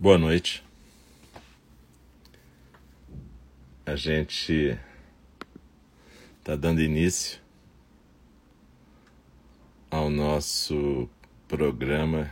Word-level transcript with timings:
Boa 0.00 0.16
noite. 0.16 0.62
A 3.84 3.96
gente 3.96 4.78
está 6.38 6.54
dando 6.54 6.80
início 6.80 7.40
ao 9.90 10.08
nosso 10.08 11.10
programa 11.48 12.30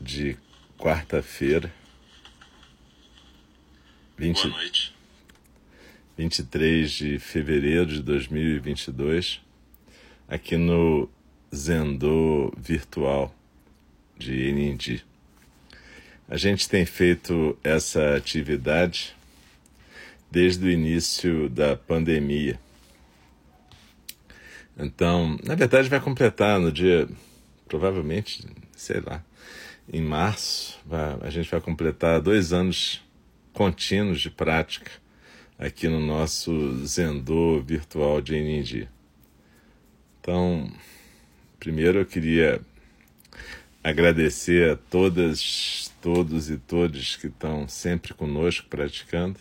de 0.00 0.36
quarta-feira, 0.76 1.72
20... 4.18 4.92
23 6.18 6.90
de 6.90 7.18
fevereiro 7.20 7.86
de 7.86 8.02
2022, 8.02 9.40
aqui 10.26 10.56
no 10.56 11.08
Zendô 11.54 12.52
Virtual 12.58 13.32
de 14.18 14.48
Enindi. 14.48 15.11
A 16.32 16.38
gente 16.38 16.66
tem 16.66 16.86
feito 16.86 17.58
essa 17.62 18.16
atividade 18.16 19.14
desde 20.30 20.66
o 20.66 20.70
início 20.70 21.46
da 21.50 21.76
pandemia. 21.76 22.58
Então, 24.78 25.38
na 25.44 25.54
verdade, 25.54 25.90
vai 25.90 26.00
completar 26.00 26.58
no 26.58 26.72
dia, 26.72 27.06
provavelmente, 27.68 28.46
sei 28.74 29.00
lá, 29.00 29.22
em 29.92 30.00
março, 30.00 30.80
vai, 30.86 31.18
a 31.20 31.28
gente 31.28 31.50
vai 31.50 31.60
completar 31.60 32.18
dois 32.18 32.50
anos 32.50 33.02
contínuos 33.52 34.18
de 34.18 34.30
prática 34.30 34.90
aqui 35.58 35.86
no 35.86 36.00
nosso 36.00 36.82
Zendô 36.86 37.60
virtual 37.60 38.22
de 38.22 38.36
Enindi. 38.36 38.88
Então, 40.18 40.72
primeiro 41.60 41.98
eu 41.98 42.06
queria 42.06 42.58
agradecer 43.84 44.70
a 44.70 44.76
todas, 44.76 45.91
todos 46.02 46.50
e 46.50 46.58
todas 46.58 47.16
que 47.16 47.28
estão 47.28 47.66
sempre 47.68 48.12
conosco 48.12 48.66
praticando, 48.68 49.38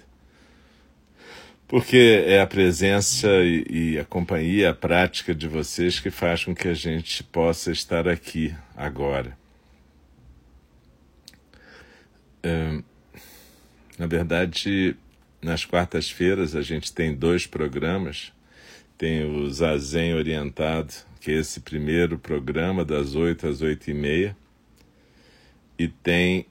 porque 1.67 2.23
é 2.27 2.39
a 2.39 2.47
presença 2.47 3.27
e, 3.43 3.65
e, 3.69 3.99
a 3.99 4.05
companhia, 4.05 4.69
a 4.69 4.73
prática 4.73 5.33
de 5.33 5.47
vocês 5.47 5.99
que 5.99 6.11
faz 6.11 6.45
com 6.45 6.53
que 6.53 6.67
a 6.67 6.73
gente 6.73 7.23
possa 7.23 7.71
estar 7.71 8.07
aqui 8.07 8.55
agora. 8.75 9.35
na 13.97 14.07
verdade, 14.07 14.95
nas 15.41 15.63
quartas-feiras 15.63 16.55
a 16.55 16.61
gente 16.61 16.91
tem 16.91 17.13
dois 17.13 17.45
programas. 17.45 18.33
Tem 18.97 19.23
o 19.23 19.49
Zazen 19.49 20.15
Orientado, 20.15 20.93
que 21.19 21.31
é 21.31 21.35
esse 21.35 21.59
primeiro 21.59 22.19
programa, 22.19 22.83
das 22.83 23.15
8 23.15 23.47
às 23.47 23.61
8 23.61 23.91
e 23.91 23.93
meia, 23.93 24.37
e 25.77 25.87
tem 25.87 26.45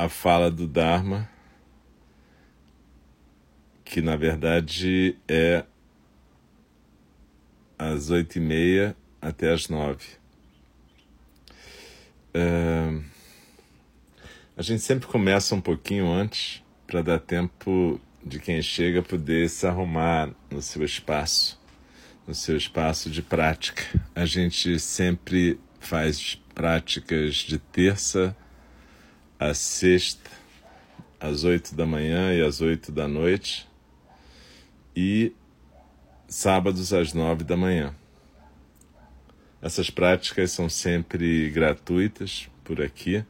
a 0.00 0.08
fala 0.08 0.50
do 0.50 0.66
Dharma, 0.66 1.28
que 3.84 4.00
na 4.00 4.16
verdade 4.16 5.14
é 5.28 5.62
às 7.78 8.08
oito 8.08 8.36
e 8.36 8.40
meia 8.40 8.96
até 9.20 9.52
às 9.52 9.68
nove. 9.68 10.06
É... 12.32 12.98
A 14.56 14.62
gente 14.62 14.80
sempre 14.80 15.06
começa 15.06 15.54
um 15.54 15.60
pouquinho 15.60 16.10
antes 16.10 16.62
para 16.86 17.02
dar 17.02 17.18
tempo 17.18 18.00
de 18.24 18.40
quem 18.40 18.62
chega 18.62 19.02
poder 19.02 19.50
se 19.50 19.66
arrumar 19.66 20.30
no 20.50 20.62
seu 20.62 20.82
espaço 20.82 21.60
no 22.26 22.34
seu 22.34 22.56
espaço 22.56 23.10
de 23.10 23.20
prática. 23.20 23.82
A 24.14 24.24
gente 24.24 24.78
sempre 24.78 25.58
faz 25.78 26.40
práticas 26.54 27.36
de 27.36 27.58
terça 27.58 28.36
a 29.40 29.54
sexta, 29.54 30.30
às 31.18 31.44
oito 31.44 31.74
da 31.74 31.86
manhã 31.86 32.34
e 32.34 32.42
às 32.42 32.60
oito 32.60 32.92
da 32.92 33.08
noite, 33.08 33.66
e 34.94 35.32
sábados 36.28 36.92
às 36.92 37.14
nove 37.14 37.42
da 37.42 37.56
manhã. 37.56 37.94
Essas 39.62 39.88
práticas 39.88 40.52
são 40.52 40.68
sempre 40.68 41.48
gratuitas 41.48 42.50
por 42.62 42.82
aqui. 42.82 43.24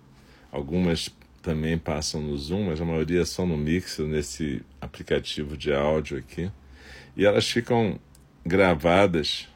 Algumas 0.50 1.08
também 1.42 1.78
passam 1.78 2.20
no 2.20 2.36
Zoom, 2.36 2.66
mas 2.66 2.80
a 2.80 2.84
maioria 2.84 3.24
são 3.24 3.46
no 3.46 3.56
Mixer, 3.56 4.04
nesse 4.04 4.62
aplicativo 4.80 5.56
de 5.56 5.72
áudio 5.72 6.18
aqui. 6.18 6.50
E 7.16 7.24
elas 7.24 7.48
ficam 7.48 8.00
gravadas, 8.44 9.46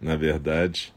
na 0.00 0.16
verdade, 0.16 0.92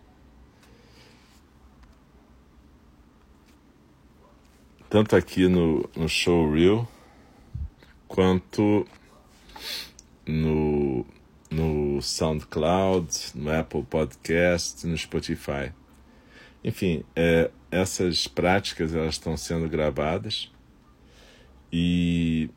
tanto 4.95 5.13
aqui 5.13 5.49
no, 5.49 5.89
no 5.93 6.07
Showreel 6.07 6.87
quanto 8.07 8.87
no, 10.25 11.05
no 11.51 12.01
SoundCloud, 12.01 13.09
no 13.35 13.51
Apple 13.51 13.83
Podcast, 13.83 14.87
no 14.87 14.97
Spotify. 14.97 15.73
Enfim, 16.63 17.03
é, 17.13 17.51
essas 17.69 18.25
práticas 18.25 18.95
elas 18.95 19.15
estão 19.15 19.35
sendo 19.35 19.67
gravadas 19.67 20.49
e 21.73 22.49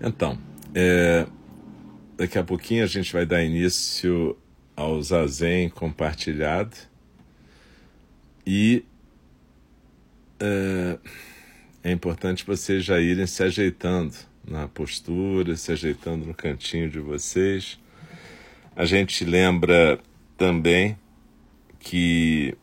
Então, 0.00 0.38
é, 0.74 1.26
daqui 2.16 2.38
a 2.38 2.44
pouquinho 2.44 2.84
a 2.84 2.86
gente 2.86 3.12
vai 3.12 3.24
dar 3.24 3.42
início 3.42 4.36
ao 4.74 5.02
Zazen 5.02 5.70
compartilhado 5.70 6.76
e 8.46 8.84
é, 10.38 10.98
é 11.82 11.92
importante 11.92 12.44
vocês 12.44 12.84
já 12.84 13.00
irem 13.00 13.26
se 13.26 13.42
ajeitando 13.42 14.14
na 14.46 14.68
postura, 14.68 15.56
se 15.56 15.72
ajeitando 15.72 16.26
no 16.26 16.34
cantinho 16.34 16.88
de 16.88 17.00
vocês. 17.00 17.78
A 18.76 18.84
gente 18.84 19.24
lembra 19.24 19.98
também 20.36 20.96
que 21.80 22.56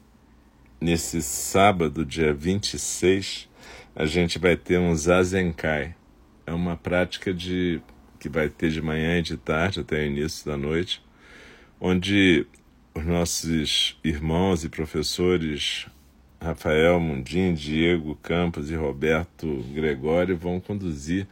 nesse 0.83 1.21
sábado, 1.21 2.05
dia 2.05 2.33
26, 2.33 3.49
a 3.95 4.05
gente 4.05 4.37
vai 4.37 4.57
ter 4.57 4.77
um 4.77 4.93
Zazenkai. 4.93 5.95
É 6.45 6.51
uma 6.51 6.75
prática 6.75 7.33
de 7.33 7.81
que 8.19 8.27
vai 8.27 8.49
ter 8.49 8.69
de 8.69 8.81
manhã 8.81 9.17
e 9.17 9.21
de 9.21 9.37
tarde 9.37 9.79
até 9.79 9.99
o 9.99 10.05
início 10.05 10.45
da 10.45 10.57
noite, 10.57 11.01
onde 11.79 12.45
os 12.93 13.05
nossos 13.05 13.97
irmãos 14.03 14.65
e 14.65 14.69
professores 14.69 15.87
Rafael 16.41 16.99
Mundim, 16.99 17.53
Diego 17.53 18.15
Campos 18.21 18.69
e 18.69 18.75
Roberto 18.75 19.63
Gregório 19.73 20.37
vão 20.37 20.59
conduzir 20.59 21.25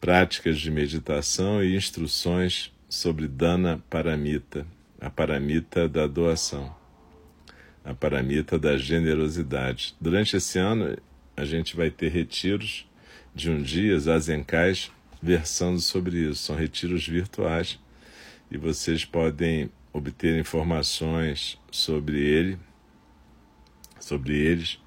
práticas 0.00 0.58
de 0.58 0.70
meditação 0.70 1.62
e 1.62 1.76
instruções 1.76 2.72
sobre 2.88 3.28
Dana 3.28 3.82
Paramita, 3.90 4.66
a 4.98 5.10
paramita 5.10 5.86
da 5.86 6.06
doação, 6.06 6.74
a 7.86 7.94
paramita 7.94 8.58
da 8.58 8.76
generosidade. 8.76 9.94
Durante 10.00 10.36
esse 10.36 10.58
ano, 10.58 10.98
a 11.36 11.44
gente 11.44 11.76
vai 11.76 11.88
ter 11.88 12.10
retiros 12.10 12.84
de 13.32 13.48
um 13.48 13.62
dia, 13.62 13.96
Zazencais, 13.96 14.90
versando 15.22 15.78
sobre 15.78 16.18
isso. 16.18 16.42
São 16.42 16.56
retiros 16.56 17.06
virtuais 17.06 17.78
e 18.50 18.58
vocês 18.58 19.04
podem 19.04 19.70
obter 19.92 20.36
informações 20.36 21.60
sobre 21.70 22.18
ele, 22.18 22.58
sobre 24.00 24.36
eles, 24.36 24.80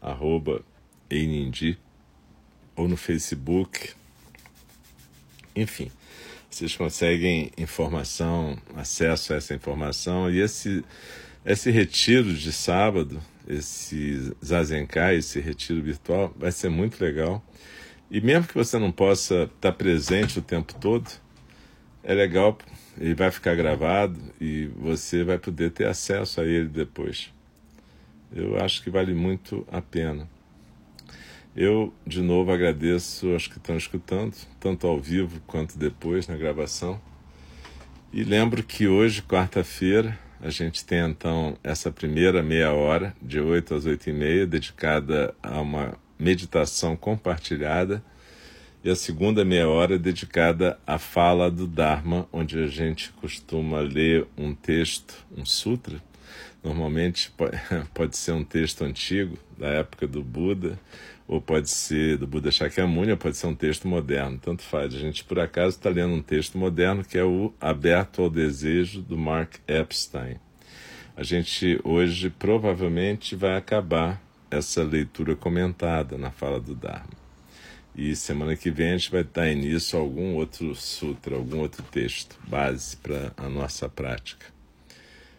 arroba 0.00 0.64
ou 2.74 2.88
no 2.88 2.96
Facebook. 2.96 3.99
Enfim, 5.54 5.90
vocês 6.50 6.76
conseguem 6.76 7.50
informação, 7.56 8.58
acesso 8.76 9.32
a 9.32 9.36
essa 9.36 9.54
informação 9.54 10.30
e 10.30 10.40
esse, 10.40 10.84
esse 11.44 11.70
retiro 11.70 12.32
de 12.32 12.52
sábado, 12.52 13.20
esse 13.46 14.34
Zazenkai, 14.44 15.16
esse 15.16 15.40
retiro 15.40 15.82
virtual, 15.82 16.34
vai 16.36 16.52
ser 16.52 16.68
muito 16.68 17.02
legal. 17.02 17.42
E 18.10 18.20
mesmo 18.20 18.48
que 18.48 18.54
você 18.54 18.78
não 18.78 18.90
possa 18.90 19.44
estar 19.44 19.72
presente 19.72 20.38
o 20.38 20.42
tempo 20.42 20.74
todo, 20.74 21.08
é 22.02 22.12
legal, 22.14 22.58
ele 22.98 23.14
vai 23.14 23.30
ficar 23.30 23.54
gravado 23.54 24.18
e 24.40 24.66
você 24.76 25.22
vai 25.22 25.38
poder 25.38 25.70
ter 25.70 25.86
acesso 25.86 26.40
a 26.40 26.44
ele 26.44 26.68
depois. 26.68 27.32
Eu 28.32 28.60
acho 28.62 28.82
que 28.82 28.90
vale 28.90 29.14
muito 29.14 29.66
a 29.70 29.80
pena. 29.80 30.28
Eu, 31.62 31.92
de 32.06 32.22
novo, 32.22 32.50
agradeço 32.50 33.30
aos 33.34 33.46
que 33.46 33.58
estão 33.58 33.76
escutando, 33.76 34.34
tanto 34.58 34.86
ao 34.86 34.98
vivo 34.98 35.42
quanto 35.46 35.76
depois 35.76 36.26
na 36.26 36.34
gravação. 36.34 36.98
E 38.10 38.24
lembro 38.24 38.62
que 38.62 38.88
hoje, 38.88 39.20
quarta-feira, 39.20 40.18
a 40.40 40.48
gente 40.48 40.82
tem 40.82 41.00
então 41.00 41.58
essa 41.62 41.92
primeira 41.92 42.42
meia 42.42 42.72
hora, 42.72 43.14
de 43.20 43.38
8 43.38 43.74
às 43.74 43.84
8 43.84 44.08
e 44.08 44.12
meia, 44.14 44.46
dedicada 44.46 45.34
a 45.42 45.60
uma 45.60 45.98
meditação 46.18 46.96
compartilhada 46.96 48.02
e 48.82 48.88
a 48.88 48.96
segunda 48.96 49.44
meia 49.44 49.68
hora 49.68 49.96
é 49.96 49.98
dedicada 49.98 50.78
à 50.86 50.98
fala 50.98 51.50
do 51.50 51.66
Dharma, 51.66 52.26
onde 52.32 52.58
a 52.58 52.68
gente 52.68 53.12
costuma 53.12 53.80
ler 53.80 54.26
um 54.34 54.54
texto, 54.54 55.14
um 55.36 55.44
sutra. 55.44 56.02
Normalmente 56.64 57.30
pode 57.92 58.16
ser 58.16 58.32
um 58.32 58.44
texto 58.44 58.82
antigo, 58.82 59.38
da 59.58 59.68
época 59.68 60.06
do 60.06 60.22
Buda, 60.22 60.78
ou 61.30 61.40
pode 61.40 61.70
ser 61.70 62.18
do 62.18 62.26
Buda 62.26 62.50
Shakyamuni, 62.50 63.12
ou 63.12 63.16
pode 63.16 63.36
ser 63.36 63.46
um 63.46 63.54
texto 63.54 63.86
moderno, 63.86 64.36
tanto 64.36 64.62
faz. 64.62 64.92
A 64.92 64.98
gente, 64.98 65.22
por 65.22 65.38
acaso, 65.38 65.76
está 65.76 65.88
lendo 65.88 66.12
um 66.12 66.20
texto 66.20 66.58
moderno 66.58 67.04
que 67.04 67.16
é 67.16 67.22
o 67.22 67.54
Aberto 67.60 68.20
ao 68.20 68.28
Desejo, 68.28 69.00
do 69.00 69.16
Mark 69.16 69.54
Epstein. 69.68 70.38
A 71.16 71.22
gente 71.22 71.80
hoje 71.84 72.30
provavelmente 72.30 73.36
vai 73.36 73.56
acabar 73.56 74.20
essa 74.50 74.82
leitura 74.82 75.36
comentada 75.36 76.18
na 76.18 76.32
fala 76.32 76.58
do 76.58 76.74
Dharma. 76.74 77.20
E 77.94 78.16
semana 78.16 78.56
que 78.56 78.68
vem 78.68 78.88
a 78.88 78.96
gente 78.96 79.12
vai 79.12 79.22
dar 79.22 79.48
início 79.52 79.96
a 79.96 80.02
algum 80.02 80.34
outro 80.34 80.74
sutra, 80.74 81.36
algum 81.36 81.60
outro 81.60 81.84
texto, 81.92 82.36
base 82.48 82.96
para 82.96 83.32
a 83.36 83.48
nossa 83.48 83.88
prática. 83.88 84.46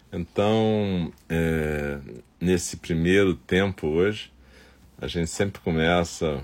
Então, 0.10 1.12
é, 1.28 2.00
nesse 2.40 2.78
primeiro 2.78 3.36
tempo 3.36 3.88
hoje, 3.88 4.32
a 5.02 5.08
gente 5.08 5.30
sempre 5.30 5.60
começa 5.62 6.44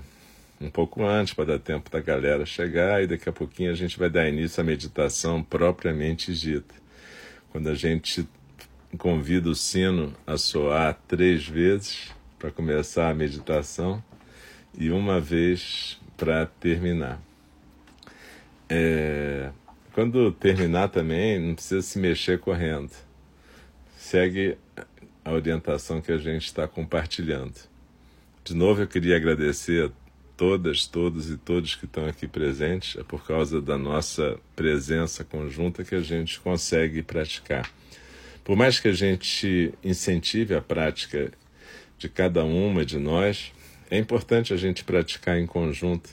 um 0.60 0.68
pouco 0.68 1.04
antes 1.04 1.32
para 1.32 1.44
dar 1.44 1.58
tempo 1.60 1.88
da 1.88 2.00
galera 2.00 2.44
chegar 2.44 3.02
e 3.02 3.06
daqui 3.06 3.28
a 3.28 3.32
pouquinho 3.32 3.70
a 3.70 3.74
gente 3.74 3.98
vai 3.98 4.10
dar 4.10 4.28
início 4.28 4.60
à 4.60 4.64
meditação 4.64 5.42
propriamente 5.42 6.34
dita. 6.34 6.74
Quando 7.50 7.68
a 7.68 7.74
gente 7.74 8.28
convida 8.98 9.48
o 9.48 9.54
sino 9.54 10.12
a 10.26 10.36
soar 10.36 10.98
três 11.06 11.46
vezes 11.46 12.10
para 12.38 12.50
começar 12.50 13.08
a 13.08 13.14
meditação, 13.14 14.02
e 14.76 14.90
uma 14.90 15.20
vez 15.20 15.98
para 16.16 16.46
terminar. 16.46 17.20
É, 18.68 19.50
quando 19.92 20.30
terminar 20.32 20.88
também, 20.88 21.38
não 21.38 21.54
precisa 21.54 21.82
se 21.82 21.98
mexer 21.98 22.38
correndo. 22.38 22.92
Segue 23.96 24.56
a 25.24 25.32
orientação 25.32 26.00
que 26.00 26.12
a 26.12 26.18
gente 26.18 26.46
está 26.46 26.68
compartilhando. 26.68 27.67
De 28.48 28.54
novo, 28.54 28.80
eu 28.80 28.86
queria 28.86 29.14
agradecer 29.14 29.84
a 29.84 29.90
todas, 30.34 30.86
todos 30.86 31.28
e 31.30 31.36
todos 31.36 31.74
que 31.74 31.84
estão 31.84 32.06
aqui 32.06 32.26
presentes. 32.26 32.98
É 32.98 33.02
por 33.02 33.22
causa 33.26 33.60
da 33.60 33.76
nossa 33.76 34.40
presença 34.56 35.22
conjunta 35.22 35.84
que 35.84 35.94
a 35.94 36.00
gente 36.00 36.40
consegue 36.40 37.02
praticar. 37.02 37.70
Por 38.42 38.56
mais 38.56 38.80
que 38.80 38.88
a 38.88 38.92
gente 38.92 39.74
incentive 39.84 40.54
a 40.54 40.62
prática 40.62 41.30
de 41.98 42.08
cada 42.08 42.42
uma 42.42 42.86
de 42.86 42.96
nós, 42.96 43.52
é 43.90 43.98
importante 43.98 44.54
a 44.54 44.56
gente 44.56 44.82
praticar 44.82 45.38
em 45.38 45.44
conjunto, 45.44 46.08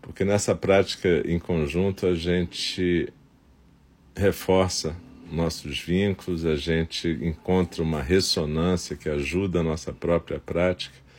porque 0.00 0.24
nessa 0.24 0.54
prática 0.54 1.22
em 1.26 1.38
conjunto 1.38 2.06
a 2.06 2.14
gente 2.14 3.12
reforça 4.16 4.96
nossos 5.30 5.78
vínculos, 5.78 6.46
a 6.46 6.56
gente 6.56 7.06
encontra 7.20 7.82
uma 7.82 8.00
ressonância 8.00 8.96
que 8.96 9.10
ajuda 9.10 9.60
a 9.60 9.62
nossa 9.62 9.92
própria 9.92 10.38
prática 10.38 11.09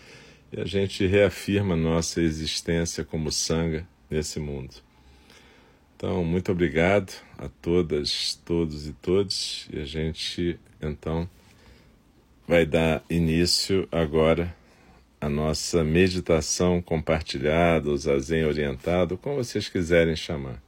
e 0.51 0.59
a 0.59 0.65
gente 0.65 1.06
reafirma 1.06 1.75
nossa 1.75 2.21
existência 2.21 3.03
como 3.03 3.31
sanga 3.31 3.88
nesse 4.09 4.39
mundo. 4.39 4.75
Então, 5.95 6.24
muito 6.24 6.51
obrigado 6.51 7.13
a 7.38 7.48
todas, 7.48 8.39
todos 8.44 8.88
e 8.88 8.94
todos, 8.94 9.68
e 9.71 9.80
a 9.80 9.86
gente 9.86 10.59
então 10.81 11.30
vai 12.48 12.65
dar 12.65 13.03
início 13.09 13.88
agora 13.92 14.53
a 15.21 15.30
nossa 15.30 15.83
meditação 15.83 16.81
compartilhada, 16.81 17.89
o 17.89 17.97
zazen 17.97 18.44
orientado, 18.45 19.18
como 19.18 19.36
vocês 19.36 19.69
quiserem 19.69 20.15
chamar. 20.15 20.59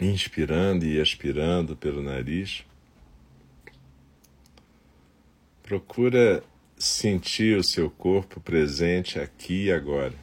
Inspirando 0.00 0.84
e 0.84 1.00
expirando 1.00 1.76
pelo 1.76 2.02
nariz. 2.02 2.64
Procura 5.62 6.44
sentir 6.78 7.58
o 7.58 7.64
seu 7.64 7.90
corpo 7.90 8.40
presente 8.40 9.18
aqui 9.18 9.64
e 9.64 9.72
agora. 9.72 10.14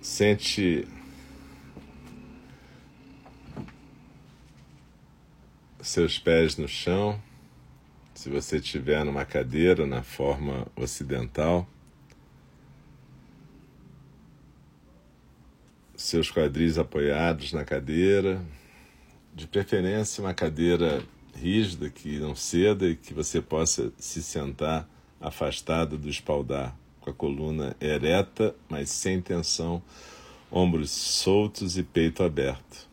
Sente 0.00 0.86
seus 5.82 6.18
pés 6.18 6.56
no 6.56 6.68
chão. 6.68 7.20
Se 8.20 8.28
você 8.28 8.58
estiver 8.58 9.02
numa 9.02 9.24
cadeira 9.24 9.86
na 9.86 10.02
forma 10.02 10.66
ocidental, 10.76 11.66
seus 15.96 16.30
quadris 16.30 16.76
apoiados 16.76 17.54
na 17.54 17.64
cadeira, 17.64 18.44
de 19.34 19.46
preferência 19.46 20.22
uma 20.22 20.34
cadeira 20.34 21.02
rígida 21.34 21.88
que 21.88 22.18
não 22.18 22.34
ceda 22.36 22.90
e 22.90 22.94
que 22.94 23.14
você 23.14 23.40
possa 23.40 23.90
se 23.96 24.22
sentar 24.22 24.86
afastado 25.18 25.96
do 25.96 26.10
espaldar, 26.10 26.76
com 27.00 27.08
a 27.08 27.14
coluna 27.14 27.74
ereta, 27.80 28.54
mas 28.68 28.90
sem 28.90 29.22
tensão, 29.22 29.82
ombros 30.52 30.90
soltos 30.90 31.78
e 31.78 31.82
peito 31.82 32.22
aberto. 32.22 32.86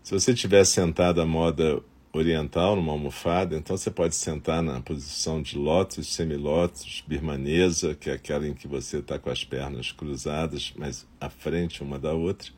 Se 0.00 0.14
você 0.14 0.30
estiver 0.30 0.62
sentado 0.64 1.20
à 1.20 1.26
moda 1.26 1.82
oriental, 2.12 2.76
numa 2.76 2.92
almofada, 2.92 3.56
então 3.56 3.76
você 3.76 3.90
pode 3.90 4.14
sentar 4.14 4.62
na 4.62 4.80
posição 4.80 5.40
de 5.40 5.56
lótus, 5.56 6.12
semilótus, 6.12 7.02
birmanesa, 7.06 7.94
que 7.94 8.10
é 8.10 8.12
aquela 8.12 8.46
em 8.46 8.52
que 8.52 8.68
você 8.68 8.98
está 8.98 9.18
com 9.18 9.30
as 9.30 9.44
pernas 9.44 9.92
cruzadas, 9.92 10.74
mas 10.76 11.06
à 11.20 11.30
frente 11.30 11.82
uma 11.82 11.98
da 11.98 12.12
outra. 12.12 12.50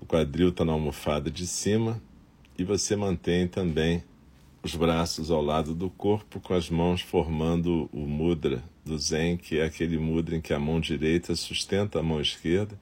O 0.00 0.06
quadril 0.06 0.48
está 0.48 0.64
na 0.64 0.72
almofada 0.72 1.30
de 1.30 1.46
cima 1.46 2.00
e 2.58 2.64
você 2.64 2.96
mantém 2.96 3.46
também 3.46 4.02
os 4.62 4.74
braços 4.74 5.30
ao 5.30 5.42
lado 5.42 5.74
do 5.74 5.90
corpo, 5.90 6.40
com 6.40 6.54
as 6.54 6.70
mãos 6.70 7.02
formando 7.02 7.88
o 7.92 8.06
mudra 8.06 8.62
do 8.84 8.98
Zen, 8.98 9.36
que 9.36 9.58
é 9.58 9.64
aquele 9.64 9.98
mudra 9.98 10.36
em 10.36 10.40
que 10.40 10.52
a 10.52 10.58
mão 10.58 10.80
direita 10.80 11.34
sustenta 11.34 11.98
a 11.98 12.02
mão 12.02 12.20
esquerda, 12.20 12.78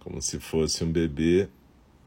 como 0.00 0.20
se 0.22 0.38
fosse 0.38 0.84
um 0.84 0.90
bebê, 0.90 1.48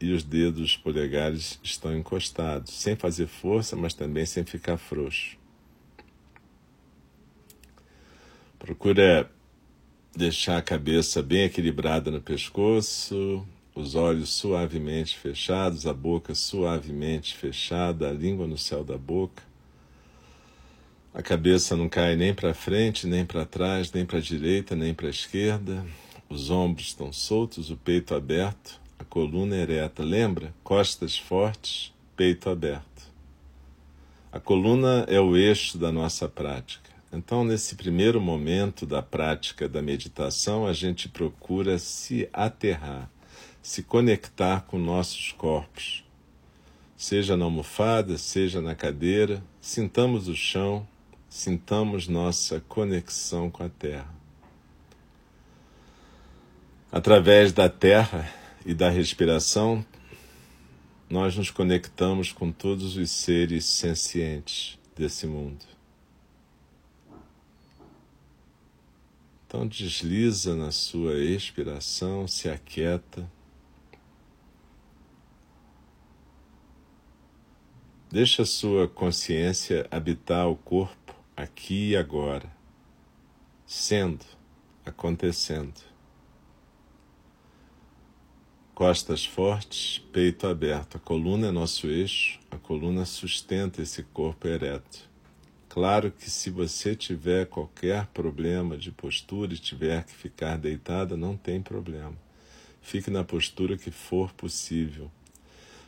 e 0.02 0.12
os 0.12 0.24
dedos 0.24 0.76
polegares 0.76 1.60
estão 1.62 1.96
encostados, 1.96 2.74
sem 2.74 2.96
fazer 2.96 3.28
força, 3.28 3.76
mas 3.76 3.94
também 3.94 4.26
sem 4.26 4.44
ficar 4.44 4.76
frouxo. 4.76 5.38
Procura 8.58 9.30
deixar 10.14 10.58
a 10.58 10.62
cabeça 10.62 11.22
bem 11.22 11.44
equilibrada 11.44 12.10
no 12.10 12.20
pescoço, 12.20 13.46
os 13.76 13.94
olhos 13.94 14.30
suavemente 14.30 15.16
fechados, 15.16 15.86
a 15.86 15.94
boca 15.94 16.34
suavemente 16.34 17.36
fechada, 17.36 18.08
a 18.08 18.12
língua 18.12 18.48
no 18.48 18.58
céu 18.58 18.82
da 18.82 18.98
boca. 18.98 19.42
A 21.14 21.22
cabeça 21.22 21.76
não 21.76 21.88
cai 21.88 22.16
nem 22.16 22.34
para 22.34 22.52
frente, 22.52 23.06
nem 23.06 23.24
para 23.24 23.46
trás, 23.46 23.92
nem 23.92 24.04
para 24.04 24.18
a 24.18 24.22
direita, 24.22 24.74
nem 24.74 24.92
para 24.92 25.06
a 25.06 25.10
esquerda. 25.10 25.86
Os 26.28 26.50
ombros 26.50 26.88
estão 26.88 27.12
soltos, 27.12 27.70
o 27.70 27.76
peito 27.76 28.14
aberto 28.14 28.81
a 29.02 29.04
coluna 29.04 29.56
ereta. 29.56 30.02
Lembra? 30.02 30.54
Costas 30.62 31.18
fortes, 31.18 31.92
peito 32.16 32.48
aberto. 32.48 33.02
A 34.30 34.38
coluna 34.38 35.04
é 35.08 35.20
o 35.20 35.36
eixo 35.36 35.76
da 35.76 35.90
nossa 35.90 36.28
prática. 36.28 36.90
Então, 37.12 37.44
nesse 37.44 37.74
primeiro 37.74 38.20
momento 38.20 38.86
da 38.86 39.02
prática 39.02 39.68
da 39.68 39.82
meditação, 39.82 40.66
a 40.66 40.72
gente 40.72 41.08
procura 41.08 41.78
se 41.78 42.28
aterrar, 42.32 43.10
se 43.60 43.82
conectar 43.82 44.62
com 44.62 44.78
nossos 44.78 45.32
corpos. 45.32 46.04
Seja 46.96 47.36
na 47.36 47.44
almofada, 47.44 48.16
seja 48.16 48.62
na 48.62 48.74
cadeira, 48.74 49.42
sintamos 49.60 50.28
o 50.28 50.36
chão, 50.36 50.86
sintamos 51.28 52.06
nossa 52.06 52.60
conexão 52.68 53.50
com 53.50 53.64
a 53.64 53.68
terra. 53.68 54.14
Através 56.90 57.52
da 57.52 57.68
terra, 57.68 58.41
e 58.64 58.74
da 58.74 58.88
respiração, 58.88 59.84
nós 61.08 61.36
nos 61.36 61.50
conectamos 61.50 62.32
com 62.32 62.50
todos 62.50 62.96
os 62.96 63.10
seres 63.10 63.64
sencientes 63.64 64.78
desse 64.96 65.26
mundo. 65.26 65.64
Então 69.46 69.66
desliza 69.66 70.56
na 70.56 70.72
sua 70.72 71.18
expiração, 71.18 72.26
se 72.26 72.48
aquieta. 72.48 73.30
Deixa 78.10 78.42
a 78.42 78.46
sua 78.46 78.88
consciência 78.88 79.86
habitar 79.90 80.48
o 80.48 80.56
corpo 80.56 81.14
aqui 81.36 81.90
e 81.90 81.96
agora, 81.96 82.50
sendo, 83.66 84.24
acontecendo. 84.86 85.91
Costas 88.74 89.22
fortes, 89.26 89.98
peito 90.12 90.46
aberto. 90.46 90.96
A 90.96 91.00
coluna 91.00 91.48
é 91.48 91.50
nosso 91.50 91.88
eixo, 91.88 92.40
a 92.50 92.56
coluna 92.56 93.04
sustenta 93.04 93.82
esse 93.82 94.02
corpo 94.02 94.48
ereto. 94.48 95.10
Claro 95.68 96.10
que 96.10 96.30
se 96.30 96.48
você 96.48 96.96
tiver 96.96 97.46
qualquer 97.46 98.06
problema 98.06 98.78
de 98.78 98.90
postura 98.90 99.52
e 99.52 99.58
tiver 99.58 100.04
que 100.04 100.14
ficar 100.14 100.56
deitada, 100.56 101.18
não 101.18 101.36
tem 101.36 101.60
problema. 101.60 102.16
Fique 102.80 103.10
na 103.10 103.22
postura 103.22 103.76
que 103.76 103.90
for 103.90 104.32
possível. 104.32 105.10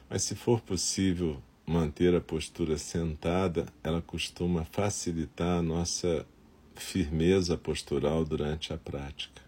Mas 0.09 0.23
se 0.23 0.35
for 0.35 0.61
possível 0.61 1.43
manter 1.67 2.15
a 2.15 2.21
postura 2.21 2.77
sentada, 2.77 3.65
ela 3.83 4.03
costuma 4.03 4.67
facilitar 4.67 5.59
a 5.59 5.63
nossa 5.63 6.27
firmeza 6.75 7.57
postural 7.57 8.27
durante 8.27 8.75
a 8.75 8.77
prática. 8.77 9.44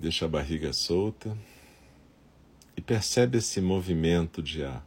Deixa 0.00 0.26
a 0.26 0.28
barriga 0.28 0.72
solta 0.72 1.36
e 2.76 2.80
percebe 2.80 3.38
esse 3.38 3.60
movimento 3.60 4.42
de 4.42 4.62
ar. 4.62 4.84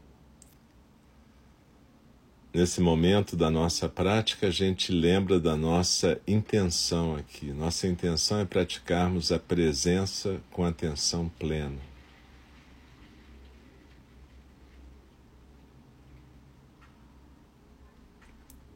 Nesse 2.53 2.81
momento 2.81 3.35
da 3.35 3.51
nossa 3.51 3.87
prática, 3.87 4.47
a 4.47 4.51
gente 4.51 4.91
lembra 4.91 5.39
da 5.39 5.55
nossa 5.55 6.19
intenção 6.27 7.15
aqui. 7.15 7.51
Nossa 7.51 7.87
intenção 7.87 8.39
é 8.39 8.45
praticarmos 8.45 9.31
a 9.31 9.37
presença 9.37 10.41
com 10.51 10.63
atenção 10.63 11.29
plena. 11.37 11.77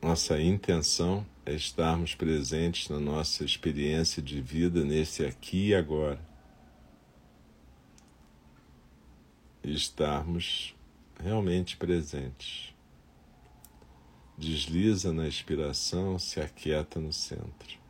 Nossa 0.01 0.39
intenção 0.39 1.25
estarmos 1.45 2.15
presentes 2.15 2.89
na 2.89 2.99
nossa 2.99 3.43
experiência 3.43 4.21
de 4.21 4.41
vida 4.41 4.83
nesse 4.83 5.25
aqui 5.25 5.69
e 5.69 5.75
agora. 5.75 6.19
Estarmos 9.63 10.75
realmente 11.19 11.77
presentes. 11.77 12.73
Desliza 14.37 15.13
na 15.13 15.27
expiração, 15.27 16.17
se 16.17 16.39
aquieta 16.39 16.99
no 16.99 17.13
centro. 17.13 17.82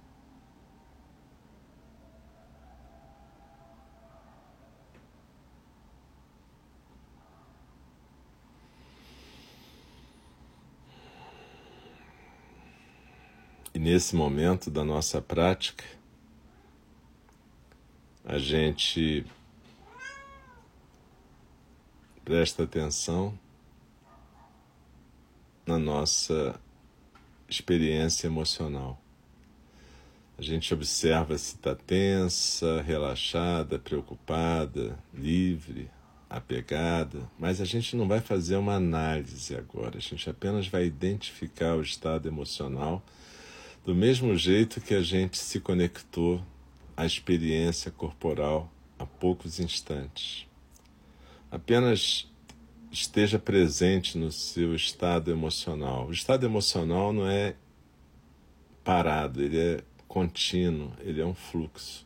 E 13.74 13.80
nesse 13.80 14.16
momento 14.16 14.70
da 14.70 14.84
nossa 14.84 15.20
prática, 15.20 15.84
a 18.24 18.38
gente 18.38 19.26
presta 22.24 22.64
atenção 22.64 23.38
na 25.66 25.80
nossa 25.80 26.60
experiência 27.50 28.28
emocional. 28.28 29.02
A 30.38 30.42
gente 30.44 30.72
observa 30.72 31.36
se 31.38 31.56
está 31.56 31.74
tensa, 31.74 32.82
relaxada, 32.84 33.80
preocupada, 33.80 34.98
livre, 35.12 35.90
apegada, 36.30 37.28
mas 37.40 37.60
a 37.60 37.66
gente 37.66 37.96
não 37.96 38.08
vai 38.08 38.20
fazer 38.20 38.56
uma 38.56 38.76
análise 38.76 39.56
agora, 39.56 39.98
a 39.98 40.02
gente 40.02 40.30
apenas 40.30 40.68
vai 40.68 40.86
identificar 40.86 41.76
o 41.76 41.82
estado 41.82 42.28
emocional 42.28 43.04
do 43.86 43.94
mesmo 43.94 44.36
jeito 44.38 44.80
que 44.80 44.94
a 44.94 45.02
gente 45.02 45.38
se 45.38 45.60
conectou 45.60 46.42
à 46.96 47.06
experiência 47.06 47.92
corporal 47.92 48.72
há 48.98 49.06
poucos 49.06 49.60
instantes. 49.60 50.48
Apenas 51.52 52.32
esteja 52.90 53.38
presente 53.38 54.18
no 54.18 54.32
seu 54.32 54.74
estado 54.74 55.32
emocional. 55.32 56.08
O 56.08 56.14
estado 56.14 56.46
emocional 56.46 57.12
não 57.12 57.28
é 57.28 57.56
parado, 58.84 59.42
ele 59.42 59.60
é 59.60 59.84
contínuo, 60.08 60.94
ele 61.02 61.20
é 61.20 61.26
um 61.26 61.34
fluxo. 61.34 62.06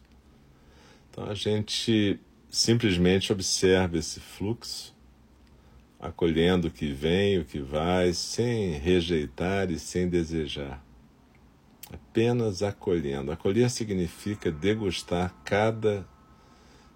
Então 1.12 1.26
a 1.26 1.36
gente 1.36 2.20
simplesmente 2.50 3.32
observa 3.32 3.98
esse 3.98 4.20
fluxo, 4.20 4.96
acolhendo 6.00 6.70
o 6.70 6.72
que 6.72 6.92
vem, 6.92 7.38
o 7.38 7.46
que 7.46 7.60
vai, 7.60 8.14
sem 8.14 8.72
rejeitar 8.74 9.70
e 9.70 9.78
sem 9.78 10.10
desejar 10.10 10.87
apenas 11.92 12.62
acolhendo. 12.64 13.32
Acolher 13.32 13.70
significa 13.70 14.52
degustar 14.52 15.34
cada 15.44 16.06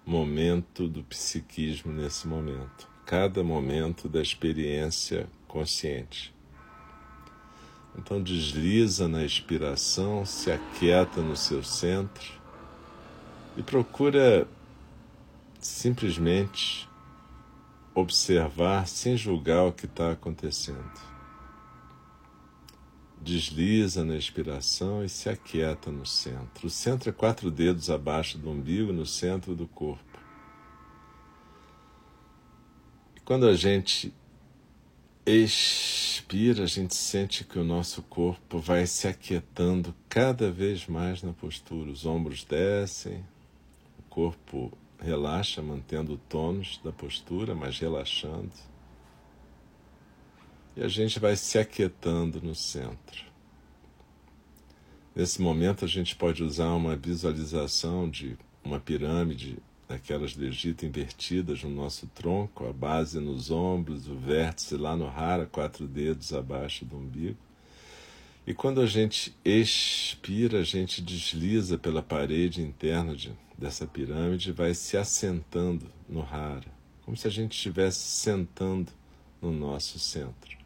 momento 0.04 0.88
do 0.88 1.02
psiquismo 1.04 1.92
nesse 1.92 2.26
momento, 2.26 2.88
cada 3.06 3.42
momento 3.42 4.08
da 4.08 4.20
experiência 4.20 5.28
consciente. 5.46 6.34
Então 7.96 8.22
desliza 8.22 9.06
na 9.06 9.24
expiração, 9.24 10.24
se 10.24 10.50
aquieta 10.50 11.20
no 11.20 11.36
seu 11.36 11.62
centro 11.62 12.32
e 13.56 13.62
procura 13.62 14.48
simplesmente 15.60 16.88
observar 17.94 18.88
sem 18.88 19.16
julgar 19.16 19.64
o 19.64 19.72
que 19.72 19.84
está 19.84 20.12
acontecendo 20.12 21.11
desliza 23.22 24.04
na 24.04 24.16
expiração 24.16 25.04
e 25.04 25.08
se 25.08 25.28
aquieta 25.28 25.90
no 25.90 26.04
centro. 26.04 26.66
O 26.66 26.70
centro 26.70 27.08
é 27.08 27.12
quatro 27.12 27.50
dedos 27.50 27.88
abaixo 27.88 28.36
do 28.36 28.50
umbigo, 28.50 28.92
no 28.92 29.06
centro 29.06 29.54
do 29.54 29.66
corpo. 29.68 30.18
Quando 33.24 33.46
a 33.46 33.54
gente 33.54 34.12
expira, 35.24 36.64
a 36.64 36.66
gente 36.66 36.96
sente 36.96 37.44
que 37.44 37.58
o 37.58 37.64
nosso 37.64 38.02
corpo 38.02 38.58
vai 38.58 38.84
se 38.86 39.06
aquietando 39.06 39.94
cada 40.08 40.50
vez 40.50 40.88
mais 40.88 41.22
na 41.22 41.32
postura. 41.32 41.90
Os 41.90 42.04
ombros 42.04 42.44
descem, 42.44 43.24
o 43.98 44.02
corpo 44.10 44.76
relaxa, 44.98 45.62
mantendo 45.62 46.14
o 46.14 46.16
tônus 46.16 46.80
da 46.82 46.90
postura, 46.90 47.54
mas 47.54 47.78
relaxando. 47.78 48.50
E 50.76 50.82
a 50.82 50.88
gente 50.88 51.18
vai 51.18 51.36
se 51.36 51.58
aquietando 51.58 52.40
no 52.40 52.54
centro. 52.54 53.24
Nesse 55.14 55.42
momento, 55.42 55.84
a 55.84 55.88
gente 55.88 56.16
pode 56.16 56.42
usar 56.42 56.72
uma 56.72 56.96
visualização 56.96 58.08
de 58.08 58.38
uma 58.64 58.80
pirâmide 58.80 59.58
daquelas 59.86 60.34
do 60.34 60.44
Egito 60.46 60.86
invertidas 60.86 61.62
no 61.62 61.68
nosso 61.68 62.06
tronco, 62.06 62.66
a 62.66 62.72
base 62.72 63.20
nos 63.20 63.50
ombros, 63.50 64.08
o 64.08 64.14
vértice 64.14 64.74
lá 64.74 64.96
no 64.96 65.06
rara, 65.06 65.44
quatro 65.44 65.86
dedos 65.86 66.32
abaixo 66.32 66.86
do 66.86 66.96
umbigo. 66.96 67.36
E 68.46 68.54
quando 68.54 68.80
a 68.80 68.86
gente 68.86 69.36
expira, 69.44 70.60
a 70.60 70.64
gente 70.64 71.02
desliza 71.02 71.76
pela 71.76 72.02
parede 72.02 72.62
interna 72.62 73.14
de, 73.14 73.30
dessa 73.56 73.86
pirâmide 73.86 74.48
e 74.48 74.52
vai 74.52 74.72
se 74.72 74.96
assentando 74.96 75.86
no 76.08 76.22
rara, 76.22 76.72
como 77.04 77.16
se 77.16 77.28
a 77.28 77.30
gente 77.30 77.52
estivesse 77.52 78.00
sentando 78.00 78.90
no 79.42 79.52
nosso 79.52 79.98
centro. 79.98 80.61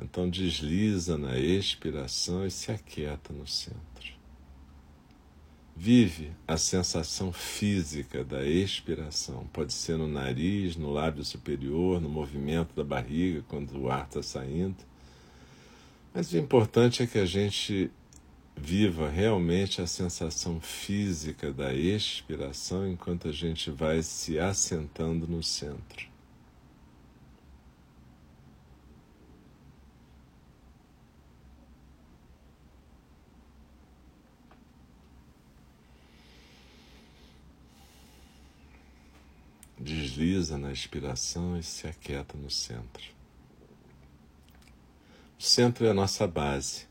Então 0.00 0.28
desliza 0.28 1.18
na 1.18 1.38
expiração 1.38 2.46
e 2.46 2.50
se 2.50 2.72
aquieta 2.72 3.32
no 3.32 3.46
centro. 3.46 3.80
Vive 5.76 6.32
a 6.46 6.56
sensação 6.56 7.32
física 7.32 8.24
da 8.24 8.44
expiração. 8.44 9.46
Pode 9.52 9.72
ser 9.72 9.96
no 9.96 10.08
nariz, 10.08 10.76
no 10.76 10.90
lábio 10.90 11.24
superior, 11.24 12.00
no 12.00 12.08
movimento 12.08 12.74
da 12.74 12.84
barriga 12.84 13.42
quando 13.48 13.78
o 13.78 13.90
ar 13.90 14.06
está 14.06 14.22
saindo. 14.22 14.76
Mas 16.12 16.32
o 16.32 16.36
importante 16.36 17.02
é 17.02 17.06
que 17.06 17.18
a 17.18 17.24
gente 17.24 17.90
viva 18.56 19.08
realmente 19.08 19.80
a 19.80 19.86
sensação 19.86 20.60
física 20.60 21.50
da 21.50 21.72
expiração 21.72 22.86
enquanto 22.86 23.28
a 23.28 23.32
gente 23.32 23.70
vai 23.70 24.02
se 24.02 24.38
assentando 24.38 25.26
no 25.26 25.42
centro. 25.42 26.09
Desliza 39.80 40.58
na 40.58 40.70
expiração 40.70 41.58
e 41.58 41.62
se 41.62 41.86
aquieta 41.86 42.36
no 42.36 42.50
centro. 42.50 43.02
O 45.38 45.42
centro 45.42 45.86
é 45.86 45.90
a 45.90 45.94
nossa 45.94 46.26
base, 46.26 46.86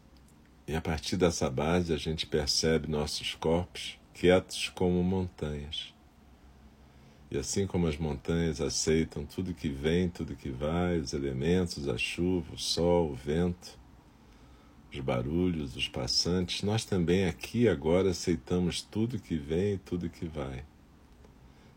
e 0.67 0.75
a 0.75 0.81
partir 0.81 1.15
dessa 1.15 1.49
base 1.51 1.93
a 1.93 1.97
gente 1.97 2.25
percebe 2.25 2.89
nossos 2.89 3.35
corpos 3.35 3.99
quietos 4.11 4.69
como 4.69 5.03
montanhas. 5.03 5.93
E 7.29 7.37
assim 7.37 7.67
como 7.67 7.85
as 7.85 7.95
montanhas 7.95 8.59
aceitam 8.59 9.23
tudo 9.23 9.53
que 9.53 9.69
vem, 9.69 10.09
tudo 10.09 10.35
que 10.35 10.49
vai, 10.49 10.97
os 10.97 11.13
elementos, 11.13 11.87
a 11.87 11.95
chuva, 11.95 12.55
o 12.55 12.57
sol, 12.57 13.11
o 13.11 13.15
vento, 13.15 13.77
os 14.91 14.99
barulhos, 14.99 15.75
os 15.75 15.87
passantes, 15.87 16.63
nós 16.63 16.83
também 16.83 17.25
aqui 17.25 17.69
agora 17.69 18.09
aceitamos 18.09 18.81
tudo 18.81 19.19
que 19.19 19.37
vem 19.37 19.75
e 19.75 19.77
tudo 19.77 20.09
que 20.09 20.25
vai 20.25 20.65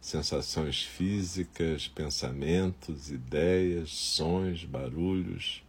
sensações 0.03 0.83
físicas, 0.83 1.87
pensamentos, 1.87 3.13
ideias, 3.13 3.91
sons, 3.91 4.65
barulhos, 4.65 5.63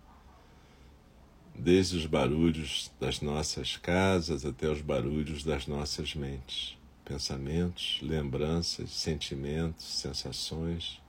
desde 1.53 1.97
os 1.97 2.07
barulhos 2.07 2.91
das 2.99 3.21
nossas 3.21 3.77
casas 3.77 4.43
até 4.43 4.67
os 4.67 4.81
barulhos 4.81 5.43
das 5.43 5.67
nossas 5.67 6.15
mentes, 6.15 6.75
pensamentos, 7.05 7.99
lembranças, 8.01 8.89
sentimentos, 8.89 9.86
sensações, 9.86 10.99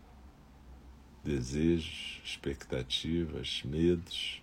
desejos, 1.25 2.20
expectativas, 2.22 3.62
medos, 3.64 4.42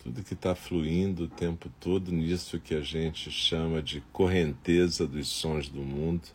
tudo 0.00 0.22
que 0.22 0.34
está 0.34 0.54
fluindo 0.54 1.24
o 1.24 1.28
tempo 1.28 1.68
todo 1.80 2.12
nisso 2.12 2.60
que 2.60 2.76
a 2.76 2.82
gente 2.82 3.32
chama 3.32 3.82
de 3.82 4.00
correnteza 4.12 5.08
dos 5.08 5.26
sons 5.26 5.68
do 5.68 5.82
mundo 5.82 6.28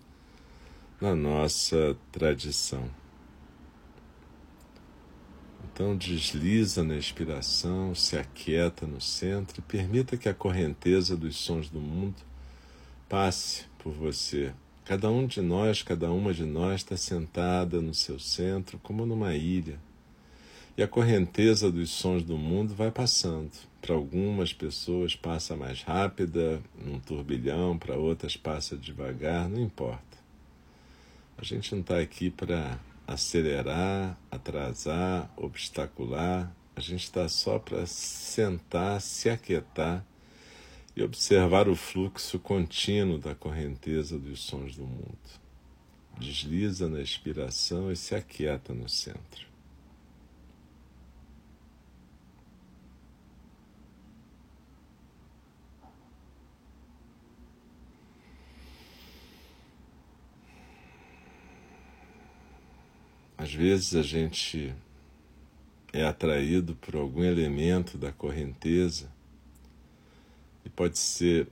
na 0.99 1.15
nossa 1.15 1.95
tradição. 2.11 2.89
Então 5.63 5.95
desliza 5.95 6.83
na 6.83 6.95
expiração, 6.95 7.93
se 7.93 8.17
aquieta 8.17 8.87
no 8.87 8.99
centro 8.99 9.59
e 9.59 9.61
permita 9.61 10.17
que 10.17 10.27
a 10.27 10.33
correnteza 10.33 11.15
dos 11.15 11.35
sons 11.37 11.69
do 11.69 11.79
mundo 11.79 12.15
passe 13.07 13.65
por 13.77 13.93
você. 13.93 14.51
Cada 14.83 15.11
um 15.11 15.27
de 15.27 15.39
nós, 15.39 15.83
cada 15.83 16.11
uma 16.11 16.33
de 16.33 16.45
nós 16.45 16.81
está 16.81 16.97
sentada 16.97 17.79
no 17.79 17.93
seu 17.93 18.17
centro 18.17 18.79
como 18.79 19.05
numa 19.05 19.35
ilha. 19.35 19.79
E 20.75 20.81
a 20.81 20.87
correnteza 20.87 21.71
dos 21.71 21.91
sons 21.91 22.23
do 22.23 22.37
mundo 22.37 22.73
vai 22.73 22.89
passando. 22.89 23.51
Para 23.79 23.93
algumas 23.93 24.53
pessoas 24.53 25.15
passa 25.15 25.55
mais 25.55 25.83
rápida, 25.83 26.59
num 26.83 26.99
turbilhão, 26.99 27.77
para 27.77 27.95
outras 27.95 28.35
passa 28.35 28.75
devagar, 28.75 29.47
não 29.47 29.61
importa. 29.61 30.26
A 31.37 31.43
gente 31.43 31.73
não 31.73 31.81
está 31.81 31.99
aqui 31.99 32.31
para 32.31 32.79
acelerar, 33.05 34.19
atrasar, 34.31 35.31
obstacular. 35.37 36.51
A 36.75 36.81
gente 36.81 37.03
está 37.03 37.29
só 37.29 37.59
para 37.59 37.85
sentar, 37.85 38.99
se 38.99 39.29
aquietar 39.29 40.03
e 40.95 41.03
observar 41.03 41.69
o 41.69 41.75
fluxo 41.75 42.39
contínuo 42.39 43.19
da 43.19 43.35
correnteza 43.35 44.17
dos 44.17 44.41
sons 44.41 44.75
do 44.75 44.85
mundo. 44.85 45.17
Desliza 46.19 46.89
na 46.89 47.01
expiração 47.01 47.91
e 47.91 47.95
se 47.95 48.15
aquieta 48.15 48.73
no 48.73 48.89
centro. 48.89 49.46
Às 63.47 63.53
vezes 63.53 63.95
a 63.95 64.01
gente 64.01 64.75
é 65.93 66.03
atraído 66.03 66.75
por 66.75 66.97
algum 66.97 67.23
elemento 67.23 67.97
da 67.97 68.11
correnteza 68.11 69.09
e 70.65 70.69
pode 70.69 70.99
ser 70.99 71.47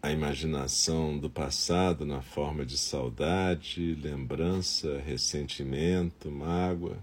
a 0.00 0.10
imaginação 0.10 1.18
do 1.18 1.28
passado 1.28 2.06
na 2.06 2.22
forma 2.22 2.64
de 2.64 2.78
saudade, 2.78 3.94
lembrança, 3.96 4.98
ressentimento, 5.04 6.30
mágoa. 6.30 6.96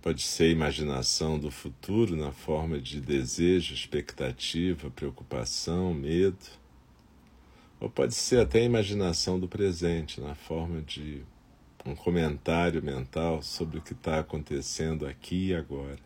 Pode 0.00 0.22
ser 0.22 0.44
a 0.44 0.52
imaginação 0.52 1.40
do 1.40 1.50
futuro 1.50 2.14
na 2.14 2.30
forma 2.30 2.80
de 2.80 3.00
desejo, 3.00 3.74
expectativa, 3.74 4.88
preocupação, 4.92 5.92
medo. 5.92 6.59
Ou 7.80 7.88
pode 7.88 8.14
ser 8.14 8.40
até 8.40 8.60
a 8.60 8.64
imaginação 8.64 9.40
do 9.40 9.48
presente, 9.48 10.20
na 10.20 10.34
forma 10.34 10.82
de 10.82 11.22
um 11.86 11.94
comentário 11.94 12.82
mental 12.82 13.42
sobre 13.42 13.78
o 13.78 13.82
que 13.82 13.94
está 13.94 14.18
acontecendo 14.18 15.06
aqui 15.06 15.48
e 15.48 15.54
agora. 15.54 15.98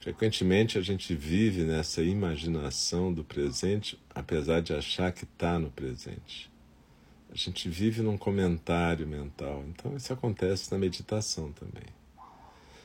Frequentemente 0.00 0.78
a 0.78 0.80
gente 0.80 1.14
vive 1.14 1.62
nessa 1.62 2.02
imaginação 2.02 3.12
do 3.12 3.22
presente, 3.22 4.00
apesar 4.14 4.62
de 4.62 4.72
achar 4.72 5.12
que 5.12 5.24
está 5.24 5.58
no 5.58 5.70
presente. 5.70 6.50
A 7.30 7.36
gente 7.36 7.68
vive 7.68 8.00
num 8.00 8.16
comentário 8.16 9.06
mental. 9.06 9.62
Então 9.68 9.94
isso 9.94 10.10
acontece 10.10 10.72
na 10.72 10.78
meditação 10.78 11.52
também. 11.52 11.84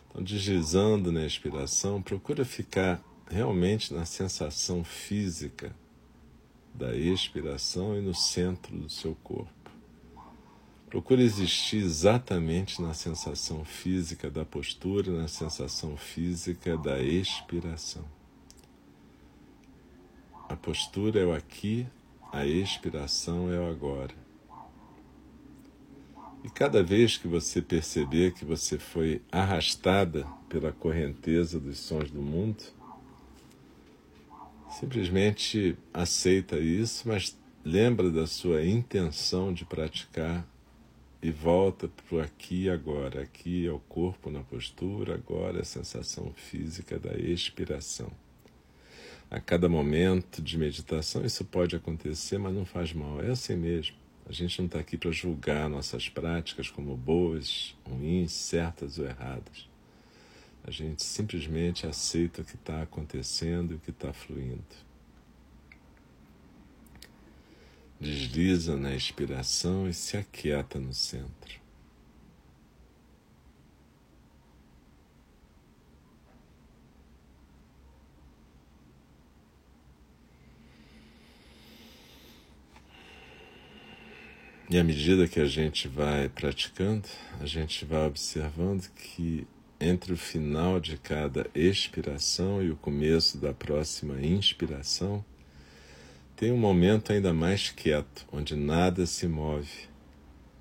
Então, 0.09 0.21
deslizando 0.21 1.11
na 1.11 1.25
inspiração, 1.25 2.01
procura 2.01 2.43
ficar 2.43 3.01
realmente 3.31 3.93
na 3.93 4.03
sensação 4.03 4.83
física 4.83 5.73
da 6.73 6.95
expiração 6.95 7.97
e 7.97 8.01
no 8.01 8.13
centro 8.13 8.75
do 8.77 8.89
seu 8.89 9.15
corpo. 9.23 9.51
Procure 10.89 11.23
existir 11.23 11.77
exatamente 11.77 12.81
na 12.81 12.93
sensação 12.93 13.65
física 13.65 14.29
da 14.29 14.45
postura, 14.45 15.11
na 15.11 15.27
sensação 15.27 15.97
física 15.97 16.77
da 16.77 17.01
expiração. 17.01 18.05
A 20.47 20.55
postura 20.55 21.19
é 21.19 21.25
o 21.25 21.33
aqui, 21.33 21.87
a 22.31 22.45
expiração 22.45 23.51
é 23.51 23.59
o 23.59 23.69
agora. 23.69 24.13
E 26.43 26.49
cada 26.49 26.83
vez 26.83 27.17
que 27.17 27.27
você 27.27 27.61
perceber 27.61 28.33
que 28.33 28.43
você 28.43 28.77
foi 28.77 29.21
arrastada 29.31 30.27
pela 30.49 30.71
correnteza 30.71 31.59
dos 31.59 31.79
sons 31.79 32.11
do 32.11 32.21
mundo, 32.21 32.63
Simplesmente 34.79 35.77
aceita 35.93 36.57
isso, 36.57 37.07
mas 37.07 37.37
lembra 37.63 38.09
da 38.09 38.25
sua 38.25 38.65
intenção 38.65 39.53
de 39.53 39.65
praticar 39.65 40.45
e 41.21 41.31
volta 41.31 41.87
para 41.87 42.17
o 42.17 42.19
aqui 42.19 42.63
e 42.63 42.69
agora. 42.69 43.21
Aqui 43.21 43.67
é 43.67 43.71
o 43.71 43.79
corpo 43.79 44.31
na 44.31 44.41
postura, 44.41 45.13
agora 45.13 45.59
é 45.59 45.61
a 45.61 45.65
sensação 45.65 46.33
física 46.35 46.97
da 46.97 47.13
expiração. 47.13 48.11
A 49.29 49.39
cada 49.39 49.69
momento 49.69 50.41
de 50.41 50.57
meditação 50.57 51.23
isso 51.23 51.45
pode 51.45 51.75
acontecer, 51.75 52.37
mas 52.37 52.53
não 52.53 52.65
faz 52.65 52.93
mal, 52.93 53.21
é 53.21 53.29
assim 53.29 53.55
mesmo. 53.55 53.95
A 54.27 54.31
gente 54.31 54.59
não 54.59 54.65
está 54.65 54.79
aqui 54.79 54.97
para 54.97 55.11
julgar 55.11 55.69
nossas 55.69 56.09
práticas 56.09 56.69
como 56.69 56.95
boas, 56.97 57.75
ruins, 57.85 58.31
certas 58.31 58.97
ou 58.97 59.05
erradas. 59.05 59.72
A 60.65 60.71
gente 60.71 61.03
simplesmente 61.03 61.85
aceita 61.85 62.41
o 62.41 62.45
que 62.45 62.55
está 62.55 62.81
acontecendo 62.81 63.73
e 63.73 63.75
o 63.75 63.79
que 63.79 63.91
está 63.91 64.13
fluindo. 64.13 64.63
Desliza 67.99 68.77
na 68.77 68.95
expiração 68.95 69.87
e 69.87 69.93
se 69.93 70.15
aquieta 70.15 70.79
no 70.79 70.93
centro. 70.93 71.63
E 84.69 84.77
à 84.79 84.83
medida 84.83 85.27
que 85.27 85.39
a 85.39 85.45
gente 85.45 85.87
vai 85.87 86.27
praticando, 86.29 87.07
a 87.39 87.45
gente 87.45 87.85
vai 87.85 88.07
observando 88.07 88.89
que 88.95 89.45
entre 89.83 90.13
o 90.13 90.17
final 90.17 90.79
de 90.79 90.97
cada 90.97 91.45
expiração 91.53 92.63
e 92.63 92.71
o 92.71 92.75
começo 92.77 93.37
da 93.37 93.53
próxima 93.53 94.21
inspiração, 94.21 95.23
tem 96.37 96.51
um 96.53 96.57
momento 96.57 97.11
ainda 97.11 97.33
mais 97.33 97.69
quieto, 97.69 98.25
onde 98.31 98.55
nada 98.55 99.05
se 99.05 99.27
move, 99.27 99.89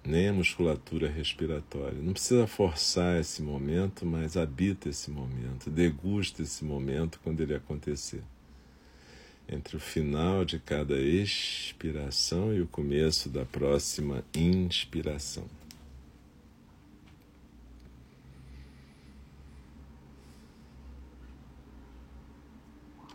nem 0.05 0.29
a 0.29 0.33
musculatura 0.33 1.09
respiratória. 1.09 2.03
Não 2.03 2.13
precisa 2.13 2.49
forçar 2.49 3.21
esse 3.21 3.43
momento, 3.43 4.05
mas 4.05 4.37
habita 4.37 4.89
esse 4.89 5.09
momento, 5.09 5.71
degusta 5.71 6.43
esse 6.43 6.65
momento 6.65 7.21
quando 7.23 7.41
ele 7.41 7.55
acontecer. 7.55 8.23
Entre 9.49 9.77
o 9.77 9.81
final 9.81 10.45
de 10.45 10.59
cada 10.59 10.99
expiração 10.99 12.53
e 12.53 12.61
o 12.61 12.67
começo 12.67 13.29
da 13.29 13.45
próxima 13.45 14.25
inspiração. 14.35 15.47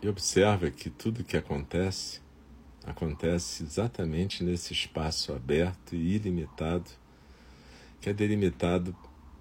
E 0.00 0.08
observa 0.08 0.70
que 0.70 0.88
tudo 0.90 1.24
que 1.24 1.36
acontece, 1.36 2.20
acontece 2.86 3.64
exatamente 3.64 4.44
nesse 4.44 4.72
espaço 4.72 5.32
aberto 5.32 5.96
e 5.96 6.14
ilimitado, 6.14 6.88
que 8.00 8.08
é 8.08 8.12
delimitado 8.12 8.94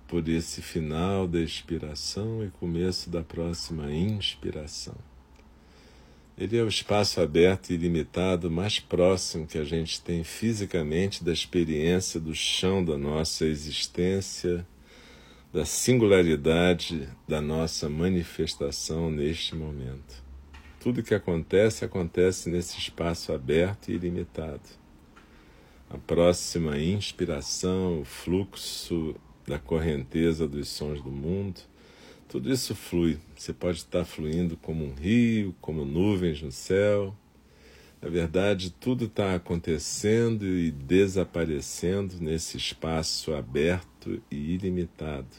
por 0.07 0.27
esse 0.27 0.61
final 0.61 1.27
da 1.27 1.39
expiração 1.39 2.43
e 2.43 2.49
começo 2.49 3.09
da 3.09 3.21
próxima 3.21 3.91
inspiração. 3.91 4.95
Ele 6.35 6.57
é 6.57 6.63
o 6.63 6.67
espaço 6.67 7.19
aberto 7.21 7.69
e 7.69 7.73
ilimitado 7.73 8.49
mais 8.49 8.79
próximo 8.79 9.45
que 9.45 9.57
a 9.57 9.63
gente 9.63 10.01
tem 10.01 10.23
fisicamente 10.23 11.23
da 11.23 11.33
experiência 11.33 12.19
do 12.19 12.33
chão 12.33 12.83
da 12.83 12.97
nossa 12.97 13.45
existência, 13.45 14.65
da 15.53 15.65
singularidade 15.65 17.09
da 17.27 17.41
nossa 17.41 17.89
manifestação 17.89 19.09
neste 19.11 19.55
momento. 19.55 20.26
Tudo 20.87 21.03
que 21.03 21.13
acontece, 21.13 21.83
acontece 21.83 22.49
nesse 22.49 22.77
espaço 22.77 23.33
aberto 23.33 23.89
e 23.89 23.95
ilimitado. 23.95 24.61
A 25.89 25.97
próxima 25.97 26.79
inspiração, 26.79 27.99
o 27.99 28.05
fluxo 28.05 29.13
da 29.45 29.59
correnteza 29.59 30.47
dos 30.47 30.69
sons 30.69 31.01
do 31.01 31.11
mundo, 31.11 31.59
tudo 32.29 32.49
isso 32.49 32.73
flui. 32.73 33.19
Você 33.35 33.51
pode 33.51 33.79
estar 33.79 34.05
fluindo 34.05 34.55
como 34.55 34.85
um 34.85 34.93
rio, 34.93 35.53
como 35.59 35.83
nuvens 35.83 36.41
no 36.41 36.53
céu. 36.53 37.13
Na 38.01 38.07
verdade, 38.07 38.71
tudo 38.71 39.07
está 39.07 39.35
acontecendo 39.35 40.45
e 40.45 40.71
desaparecendo 40.71 42.15
nesse 42.21 42.55
espaço 42.55 43.33
aberto 43.33 44.23
e 44.31 44.53
ilimitado, 44.53 45.35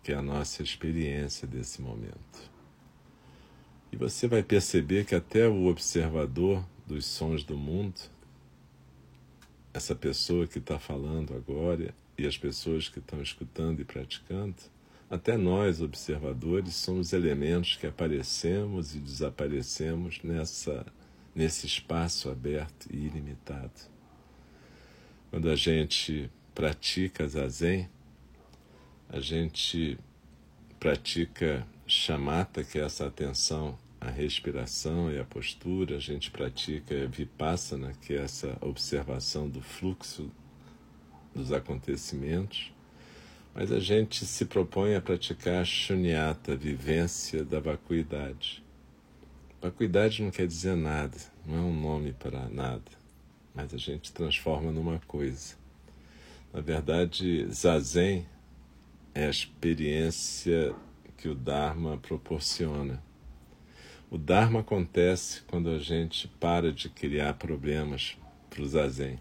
que 0.00 0.12
é 0.12 0.14
a 0.14 0.22
nossa 0.22 0.62
experiência 0.62 1.44
desse 1.44 1.82
momento. 1.82 2.49
E 3.92 3.96
você 3.96 4.28
vai 4.28 4.42
perceber 4.42 5.04
que 5.04 5.14
até 5.14 5.48
o 5.48 5.66
observador 5.66 6.64
dos 6.86 7.04
sons 7.06 7.42
do 7.42 7.56
mundo, 7.56 8.00
essa 9.74 9.94
pessoa 9.94 10.46
que 10.46 10.58
está 10.58 10.78
falando 10.78 11.34
agora 11.34 11.94
e 12.16 12.26
as 12.26 12.36
pessoas 12.36 12.88
que 12.88 12.98
estão 12.98 13.20
escutando 13.20 13.80
e 13.80 13.84
praticando, 13.84 14.56
até 15.08 15.36
nós, 15.36 15.80
observadores, 15.80 16.74
somos 16.76 17.12
elementos 17.12 17.76
que 17.76 17.86
aparecemos 17.86 18.94
e 18.94 19.00
desaparecemos 19.00 20.20
nessa, 20.22 20.86
nesse 21.34 21.66
espaço 21.66 22.30
aberto 22.30 22.86
e 22.92 22.96
ilimitado. 22.96 23.72
Quando 25.30 25.50
a 25.50 25.56
gente 25.56 26.30
pratica 26.54 27.26
zazen, 27.26 27.88
a 29.08 29.18
gente 29.18 29.98
pratica 30.78 31.66
chamata, 31.90 32.62
que 32.62 32.78
é 32.78 32.82
essa 32.82 33.06
atenção 33.06 33.76
à 34.00 34.08
respiração 34.08 35.12
e 35.12 35.18
à 35.18 35.24
postura, 35.24 35.96
a 35.96 36.00
gente 36.00 36.30
pratica 36.30 37.06
vipassana, 37.06 37.92
que 38.00 38.14
é 38.14 38.22
essa 38.22 38.56
observação 38.60 39.48
do 39.48 39.60
fluxo 39.60 40.30
dos 41.34 41.52
acontecimentos, 41.52 42.72
mas 43.52 43.72
a 43.72 43.80
gente 43.80 44.24
se 44.24 44.44
propõe 44.44 44.94
a 44.94 45.00
praticar 45.00 45.66
shunyata, 45.66 46.54
vivência 46.54 47.44
da 47.44 47.58
vacuidade. 47.58 48.62
Vacuidade 49.60 50.22
não 50.22 50.30
quer 50.30 50.46
dizer 50.46 50.76
nada, 50.76 51.18
não 51.44 51.56
é 51.56 51.60
um 51.60 51.80
nome 51.80 52.12
para 52.12 52.48
nada, 52.48 52.90
mas 53.54 53.74
a 53.74 53.78
gente 53.78 54.12
transforma 54.12 54.70
numa 54.70 55.00
coisa. 55.06 55.56
Na 56.52 56.60
verdade, 56.60 57.46
zazen 57.50 58.26
é 59.12 59.26
a 59.26 59.30
experiência 59.30 60.74
que 61.20 61.28
o 61.28 61.34
Dharma 61.34 61.98
proporciona. 61.98 63.02
O 64.10 64.16
Dharma 64.16 64.60
acontece 64.60 65.42
quando 65.42 65.68
a 65.68 65.78
gente 65.78 66.26
para 66.40 66.72
de 66.72 66.88
criar 66.88 67.34
problemas 67.34 68.16
para 68.48 68.62
o 68.62 68.66
Zazen. 68.66 69.20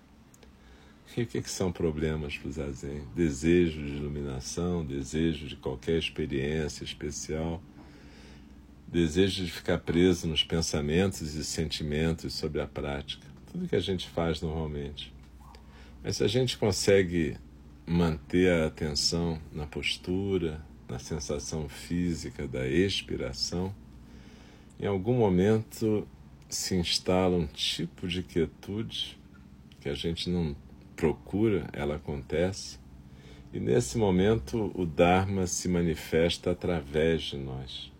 E 1.17 1.23
o 1.23 1.27
que, 1.27 1.41
que 1.41 1.49
são 1.49 1.71
problemas 1.71 2.37
para 2.37 2.47
o 2.47 2.51
Zazen? 2.51 3.03
Desejo 3.13 3.83
de 3.83 3.97
iluminação, 3.97 4.85
desejo 4.85 5.45
de 5.47 5.57
qualquer 5.57 5.97
experiência 5.97 6.85
especial, 6.85 7.61
desejo 8.87 9.43
de 9.43 9.51
ficar 9.51 9.79
preso 9.79 10.25
nos 10.25 10.43
pensamentos 10.43 11.35
e 11.35 11.43
sentimentos 11.43 12.33
sobre 12.33 12.61
a 12.61 12.67
prática. 12.67 13.27
Tudo 13.51 13.67
que 13.67 13.75
a 13.75 13.81
gente 13.81 14.07
faz 14.07 14.41
normalmente. 14.41 15.13
Mas 16.01 16.17
se 16.17 16.23
a 16.23 16.27
gente 16.27 16.57
consegue 16.57 17.35
manter 17.85 18.51
a 18.51 18.67
atenção 18.67 19.41
na 19.51 19.67
postura, 19.67 20.61
na 20.89 20.97
sensação 20.99 21.69
física 21.69 22.47
da 22.47 22.67
expiração, 22.67 23.73
em 24.79 24.87
algum 24.87 25.13
momento 25.13 26.07
se 26.49 26.75
instala 26.75 27.37
um 27.37 27.45
tipo 27.45 28.07
de 28.07 28.23
quietude 28.23 29.19
que 29.79 29.87
a 29.87 29.93
gente 29.93 30.29
não 30.29 30.55
procura, 30.95 31.69
ela 31.71 31.95
acontece, 31.95 32.79
e 33.53 33.59
nesse 33.59 33.97
momento 33.97 34.71
o 34.75 34.85
Dharma 34.85 35.47
se 35.47 35.67
manifesta 35.67 36.51
através 36.51 37.23
de 37.23 37.37
nós. 37.37 37.91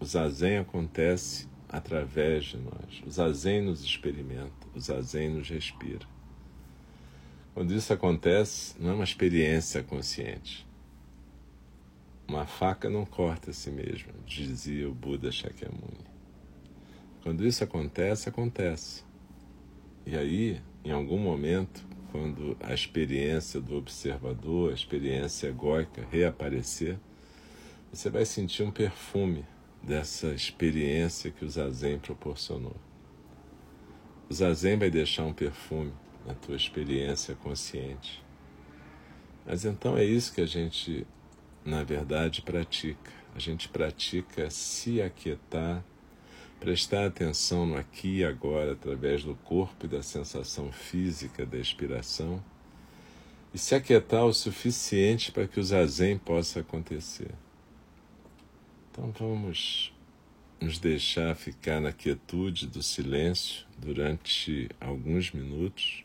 O 0.00 0.04
zazen 0.04 0.58
acontece 0.58 1.48
através 1.68 2.46
de 2.46 2.56
nós. 2.56 3.02
O 3.06 3.10
zazen 3.10 3.62
nos 3.62 3.82
experimenta, 3.82 4.66
o 4.74 4.80
zazen 4.80 5.30
nos 5.30 5.48
respira. 5.48 6.06
Quando 7.54 7.74
isso 7.74 7.92
acontece, 7.92 8.74
não 8.78 8.90
é 8.90 8.94
uma 8.94 9.04
experiência 9.04 9.82
consciente. 9.82 10.67
Uma 12.28 12.44
faca 12.44 12.90
não 12.90 13.06
corta 13.06 13.50
a 13.50 13.54
si 13.54 13.70
mesma, 13.70 14.12
dizia 14.26 14.86
o 14.86 14.92
Buda 14.92 15.32
Shakyamuni. 15.32 16.04
Quando 17.22 17.46
isso 17.46 17.64
acontece, 17.64 18.28
acontece. 18.28 19.02
E 20.04 20.14
aí, 20.14 20.60
em 20.84 20.90
algum 20.90 21.16
momento, 21.16 21.86
quando 22.12 22.54
a 22.60 22.74
experiência 22.74 23.62
do 23.62 23.76
observador, 23.76 24.70
a 24.70 24.74
experiência 24.74 25.48
egóica 25.48 26.06
reaparecer, 26.10 26.98
você 27.90 28.10
vai 28.10 28.26
sentir 28.26 28.62
um 28.62 28.70
perfume 28.70 29.46
dessa 29.82 30.28
experiência 30.28 31.30
que 31.30 31.46
o 31.46 31.48
Zazen 31.48 31.98
proporcionou. 31.98 32.76
O 34.28 34.34
Zazen 34.34 34.76
vai 34.76 34.90
deixar 34.90 35.24
um 35.24 35.32
perfume 35.32 35.94
na 36.26 36.34
tua 36.34 36.56
experiência 36.56 37.34
consciente. 37.36 38.22
Mas 39.46 39.64
então 39.64 39.96
é 39.96 40.04
isso 40.04 40.34
que 40.34 40.42
a 40.42 40.46
gente 40.46 41.06
na 41.68 41.84
verdade, 41.84 42.42
pratica. 42.42 43.12
A 43.34 43.38
gente 43.38 43.68
pratica 43.68 44.50
se 44.50 45.00
aquietar, 45.02 45.84
prestar 46.58 47.06
atenção 47.06 47.66
no 47.66 47.76
aqui 47.76 48.18
e 48.18 48.24
agora 48.24 48.72
através 48.72 49.22
do 49.22 49.34
corpo 49.36 49.86
e 49.86 49.88
da 49.88 50.02
sensação 50.02 50.72
física 50.72 51.46
da 51.46 51.58
expiração 51.58 52.42
e 53.52 53.58
se 53.58 53.74
aquietar 53.74 54.24
o 54.24 54.32
suficiente 54.32 55.32
para 55.32 55.46
que 55.46 55.60
o 55.60 55.62
zazen 55.62 56.18
possa 56.18 56.60
acontecer. 56.60 57.30
Então 58.90 59.12
vamos 59.12 59.92
nos 60.60 60.78
deixar 60.78 61.34
ficar 61.36 61.80
na 61.80 61.92
quietude 61.92 62.66
do 62.66 62.82
silêncio 62.82 63.64
durante 63.78 64.68
alguns 64.80 65.30
minutos, 65.30 66.04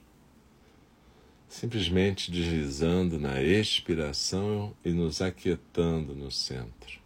simplesmente 1.53 2.31
deslizando 2.31 3.19
na 3.19 3.41
expiração 3.41 4.75
e 4.83 4.89
nos 4.89 5.21
aquietando 5.21 6.15
no 6.15 6.31
centro. 6.31 7.02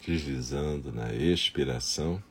Deslizando 0.00 0.92
na 0.92 1.12
expiração, 1.14 2.22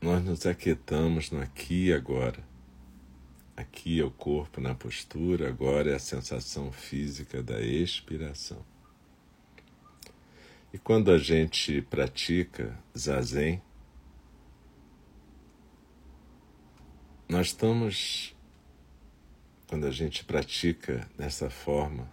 nós 0.00 0.24
nos 0.24 0.46
aquietamos 0.46 1.30
no 1.30 1.40
aqui 1.40 1.86
e 1.86 1.92
agora. 1.92 2.42
Aqui 3.56 4.00
é 4.00 4.04
o 4.04 4.10
corpo 4.10 4.58
na 4.58 4.74
postura, 4.74 5.48
agora 5.48 5.90
é 5.90 5.94
a 5.94 5.98
sensação 5.98 6.72
física 6.72 7.42
da 7.42 7.60
expiração. 7.60 8.64
E 10.72 10.78
quando 10.78 11.10
a 11.10 11.18
gente 11.18 11.82
pratica 11.82 12.78
zazen, 12.96 13.60
nós 17.28 17.48
estamos, 17.48 18.34
quando 19.66 19.86
a 19.86 19.90
gente 19.90 20.24
pratica 20.24 21.06
dessa 21.18 21.50
forma, 21.50 22.08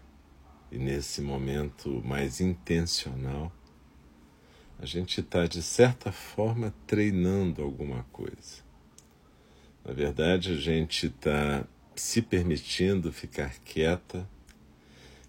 e 0.72 0.78
nesse 0.78 1.22
momento 1.22 2.02
mais 2.04 2.42
intencional, 2.42 3.52
a 4.80 4.86
gente 4.86 5.22
está, 5.22 5.48
de 5.48 5.64
certa 5.64 6.12
forma, 6.12 6.74
treinando 6.86 7.64
alguma 7.64 8.04
coisa. 8.12 8.64
Na 9.84 9.94
verdade, 9.94 10.52
a 10.52 10.56
gente 10.56 11.08
está 11.08 11.66
se 11.96 12.22
permitindo 12.22 13.12
ficar 13.12 13.58
quieta 13.60 14.30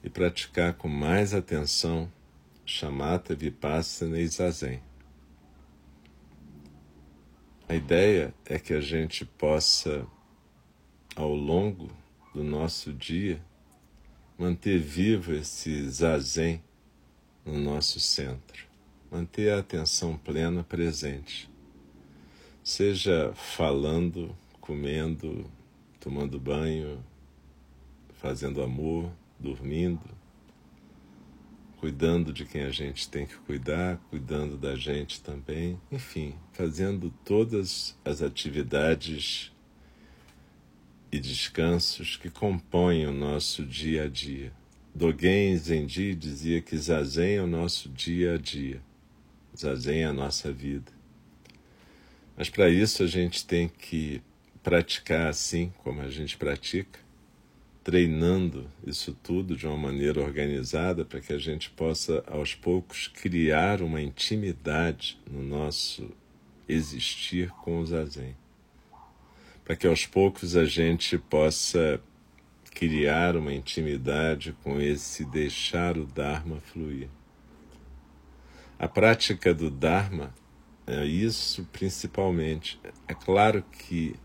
e 0.02 0.10
praticar 0.10 0.74
com 0.74 0.88
mais 0.88 1.32
atenção 1.32 2.12
chamata, 2.66 3.34
vipassana 3.34 4.20
e 4.20 4.26
zazen. 4.26 4.82
A 7.66 7.74
ideia 7.74 8.34
é 8.44 8.58
que 8.58 8.74
a 8.74 8.80
gente 8.80 9.24
possa, 9.24 10.06
ao 11.16 11.34
longo 11.34 11.90
do 12.34 12.44
nosso 12.44 12.92
dia, 12.92 13.42
manter 14.38 14.78
vivo 14.78 15.32
esse 15.32 15.88
zazen 15.90 16.62
no 17.44 17.58
nosso 17.58 17.98
centro, 17.98 18.64
manter 19.10 19.52
a 19.52 19.58
atenção 19.58 20.16
plena 20.16 20.62
presente, 20.62 21.50
seja 22.62 23.32
falando, 23.34 24.36
comendo, 24.60 25.50
tomando 25.98 26.38
banho, 26.38 27.04
fazendo 28.12 28.62
amor, 28.62 29.10
dormindo, 29.40 30.08
cuidando 31.78 32.32
de 32.32 32.44
quem 32.44 32.62
a 32.62 32.70
gente 32.70 33.08
tem 33.08 33.26
que 33.26 33.36
cuidar, 33.38 33.98
cuidando 34.08 34.56
da 34.56 34.76
gente 34.76 35.20
também, 35.20 35.80
enfim, 35.90 36.36
fazendo 36.52 37.12
todas 37.24 37.98
as 38.04 38.22
atividades 38.22 39.52
e 41.10 41.18
descansos 41.18 42.16
que 42.16 42.28
compõem 42.28 43.06
o 43.06 43.12
nosso 43.12 43.64
dia 43.64 44.04
a 44.04 44.08
dia. 44.08 44.52
Dogen 44.94 45.56
Zenji 45.56 46.14
dizia 46.14 46.60
que 46.60 46.76
Zazen 46.76 47.36
é 47.36 47.42
o 47.42 47.46
nosso 47.46 47.88
dia 47.88 48.34
a 48.34 48.36
dia, 48.36 48.80
Zazen 49.56 50.00
é 50.00 50.04
a 50.06 50.12
nossa 50.12 50.52
vida. 50.52 50.92
Mas 52.36 52.50
para 52.50 52.68
isso 52.68 53.02
a 53.02 53.06
gente 53.06 53.44
tem 53.46 53.68
que 53.68 54.22
praticar 54.62 55.28
assim 55.28 55.72
como 55.78 56.00
a 56.00 56.08
gente 56.08 56.36
pratica, 56.36 57.00
treinando 57.82 58.68
isso 58.86 59.16
tudo 59.22 59.56
de 59.56 59.66
uma 59.66 59.76
maneira 59.76 60.20
organizada 60.20 61.04
para 61.04 61.20
que 61.20 61.32
a 61.32 61.38
gente 61.38 61.70
possa 61.70 62.22
aos 62.26 62.54
poucos 62.54 63.08
criar 63.08 63.80
uma 63.80 64.02
intimidade 64.02 65.18
no 65.30 65.42
nosso 65.42 66.10
existir 66.68 67.50
com 67.50 67.78
o 67.80 67.86
Zazen 67.86 68.36
para 69.68 69.76
que 69.76 69.86
aos 69.86 70.06
poucos 70.06 70.56
a 70.56 70.64
gente 70.64 71.18
possa 71.18 72.00
criar 72.72 73.36
uma 73.36 73.52
intimidade 73.52 74.56
com 74.64 74.80
esse 74.80 75.26
deixar 75.26 75.98
o 75.98 76.06
Dharma 76.06 76.58
fluir. 76.58 77.10
A 78.78 78.88
prática 78.88 79.52
do 79.52 79.68
Dharma 79.68 80.32
é 80.86 81.04
isso 81.04 81.68
principalmente. 81.70 82.80
É 83.06 83.12
claro 83.12 83.62
que 83.62 84.16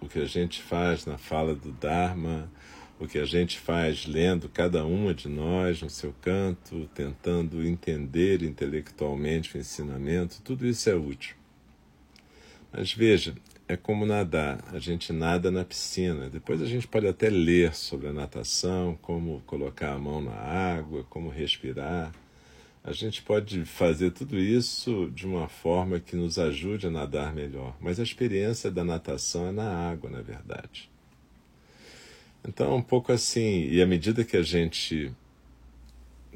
o 0.00 0.08
que 0.08 0.18
a 0.18 0.24
gente 0.24 0.60
faz 0.60 1.06
na 1.06 1.16
fala 1.16 1.54
do 1.54 1.70
Dharma, 1.70 2.50
o 2.98 3.06
que 3.06 3.20
a 3.20 3.24
gente 3.24 3.60
faz 3.60 4.06
lendo 4.06 4.48
cada 4.48 4.84
uma 4.84 5.14
de 5.14 5.28
nós 5.28 5.80
no 5.80 5.88
seu 5.88 6.12
canto, 6.20 6.90
tentando 6.96 7.64
entender 7.64 8.42
intelectualmente 8.42 9.56
o 9.56 9.60
ensinamento, 9.60 10.42
tudo 10.42 10.66
isso 10.66 10.90
é 10.90 10.96
útil. 10.96 11.36
Mas 12.72 12.92
veja, 12.92 13.36
é 13.70 13.76
como 13.76 14.04
nadar. 14.04 14.64
A 14.72 14.80
gente 14.80 15.12
nada 15.12 15.48
na 15.48 15.64
piscina. 15.64 16.28
Depois 16.28 16.60
a 16.60 16.66
gente 16.66 16.88
pode 16.88 17.06
até 17.06 17.30
ler 17.30 17.72
sobre 17.72 18.08
a 18.08 18.12
natação, 18.12 18.98
como 19.00 19.40
colocar 19.46 19.92
a 19.92 19.98
mão 19.98 20.20
na 20.20 20.34
água, 20.34 21.06
como 21.08 21.28
respirar. 21.28 22.12
A 22.82 22.92
gente 22.92 23.22
pode 23.22 23.64
fazer 23.64 24.10
tudo 24.10 24.36
isso 24.36 25.08
de 25.14 25.24
uma 25.24 25.46
forma 25.46 26.00
que 26.00 26.16
nos 26.16 26.36
ajude 26.36 26.88
a 26.88 26.90
nadar 26.90 27.32
melhor, 27.32 27.76
mas 27.80 28.00
a 28.00 28.02
experiência 28.02 28.70
da 28.70 28.82
natação 28.82 29.46
é 29.46 29.52
na 29.52 29.90
água, 29.90 30.10
na 30.10 30.22
verdade. 30.22 30.90
Então, 32.42 32.74
um 32.74 32.82
pouco 32.82 33.12
assim, 33.12 33.68
e 33.68 33.80
à 33.80 33.86
medida 33.86 34.24
que 34.24 34.36
a 34.36 34.42
gente 34.42 35.12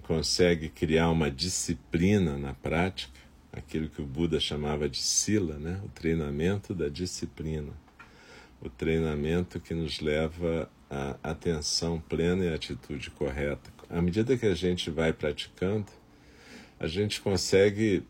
consegue 0.03 0.69
criar 0.69 1.11
uma 1.11 1.31
disciplina 1.31 2.37
na 2.37 2.53
prática, 2.53 3.24
aquilo 3.57 3.89
que 3.89 4.03
o 4.03 4.07
Buda 4.07 4.41
chamava 4.41 4.89
de 4.89 4.99
sila, 4.99 5.57
né? 5.59 5.81
o 5.85 5.89
treinamento 5.89 6.75
da 6.75 6.89
disciplina, 6.89 7.73
o 8.61 8.69
treinamento 8.69 9.61
que 9.61 9.75
nos 9.75 10.01
leva 10.01 10.71
à 10.91 11.17
atenção 11.23 12.01
plena 12.01 12.45
e 12.45 12.49
à 12.49 12.55
atitude 12.55 13.11
correta. 13.11 13.73
À 13.89 14.03
medida 14.03 14.37
que 14.37 14.47
a 14.47 14.55
gente 14.55 14.91
vai 14.91 15.13
praticando, 15.13 15.87
a 16.79 16.87
gente 16.87 17.21
consegue 17.21 18.03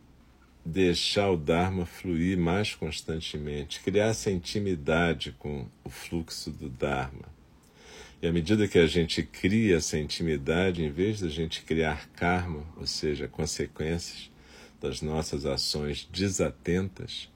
deixar 0.65 1.29
o 1.29 1.37
Dharma 1.37 1.85
fluir 1.85 2.37
mais 2.37 2.73
constantemente, 2.73 3.81
criar 3.81 4.07
essa 4.07 4.31
intimidade 4.31 5.35
com 5.37 5.67
o 5.83 5.89
fluxo 5.89 6.49
do 6.49 6.69
Dharma. 6.69 7.35
E 8.21 8.27
à 8.27 8.31
medida 8.31 8.67
que 8.67 8.79
a 8.79 8.87
gente 8.87 9.21
cria 9.21 9.77
essa 9.77 9.99
intimidade, 9.99 10.83
em 10.83 10.89
vez 10.89 11.19
de 11.19 11.25
a 11.25 11.29
gente 11.29 11.61
criar 11.61 12.09
karma, 12.15 12.63
ou 12.77 12.87
seja, 12.87 13.27
consequências 13.27 14.31
das 14.79 15.01
nossas 15.01 15.45
ações 15.45 16.07
desatentas, 16.11 17.29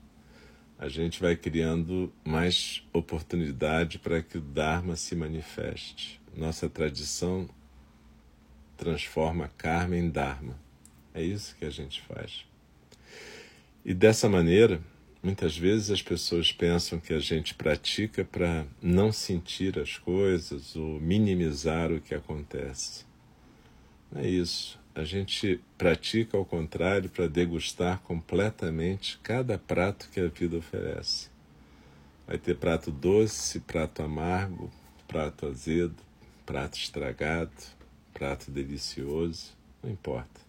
a 0.77 0.87
gente 0.87 1.19
vai 1.19 1.35
criando 1.35 2.11
mais 2.23 2.81
oportunidade 2.93 3.99
para 3.99 4.21
que 4.21 4.37
o 4.37 4.41
Dharma 4.41 4.95
se 4.95 5.15
manifeste. 5.15 6.21
Nossa 6.35 6.69
tradição 6.69 7.49
transforma 8.77 9.51
karma 9.57 9.97
em 9.97 10.09
Dharma. 10.09 10.57
É 11.13 11.21
isso 11.21 11.53
que 11.57 11.65
a 11.65 11.69
gente 11.69 12.01
faz. 12.03 12.45
E 13.83 13.93
dessa 13.93 14.29
maneira, 14.29 14.81
muitas 15.21 15.57
vezes 15.57 15.91
as 15.91 16.01
pessoas 16.01 16.53
pensam 16.53 16.97
que 16.97 17.13
a 17.13 17.19
gente 17.19 17.53
pratica 17.53 18.23
para 18.23 18.65
não 18.81 19.11
sentir 19.11 19.77
as 19.77 19.97
coisas 19.97 20.77
ou 20.77 20.97
minimizar 20.99 21.91
o 21.91 21.99
que 21.99 22.15
acontece. 22.15 23.03
Não 24.09 24.21
é 24.21 24.29
isso. 24.29 24.78
A 24.95 25.03
gente 25.03 25.61
pratica 25.77 26.35
ao 26.35 26.43
contrário 26.43 27.09
para 27.09 27.27
degustar 27.27 27.99
completamente 27.99 29.19
cada 29.21 29.57
prato 29.57 30.09
que 30.11 30.19
a 30.19 30.27
vida 30.27 30.57
oferece. 30.57 31.29
Vai 32.27 32.37
ter 32.37 32.57
prato 32.57 32.91
doce, 32.91 33.59
prato 33.59 34.03
amargo, 34.03 34.69
prato 35.07 35.47
azedo, 35.47 35.95
prato 36.45 36.77
estragado, 36.77 37.51
prato 38.13 38.51
delicioso, 38.51 39.53
não 39.81 39.91
importa. 39.91 40.41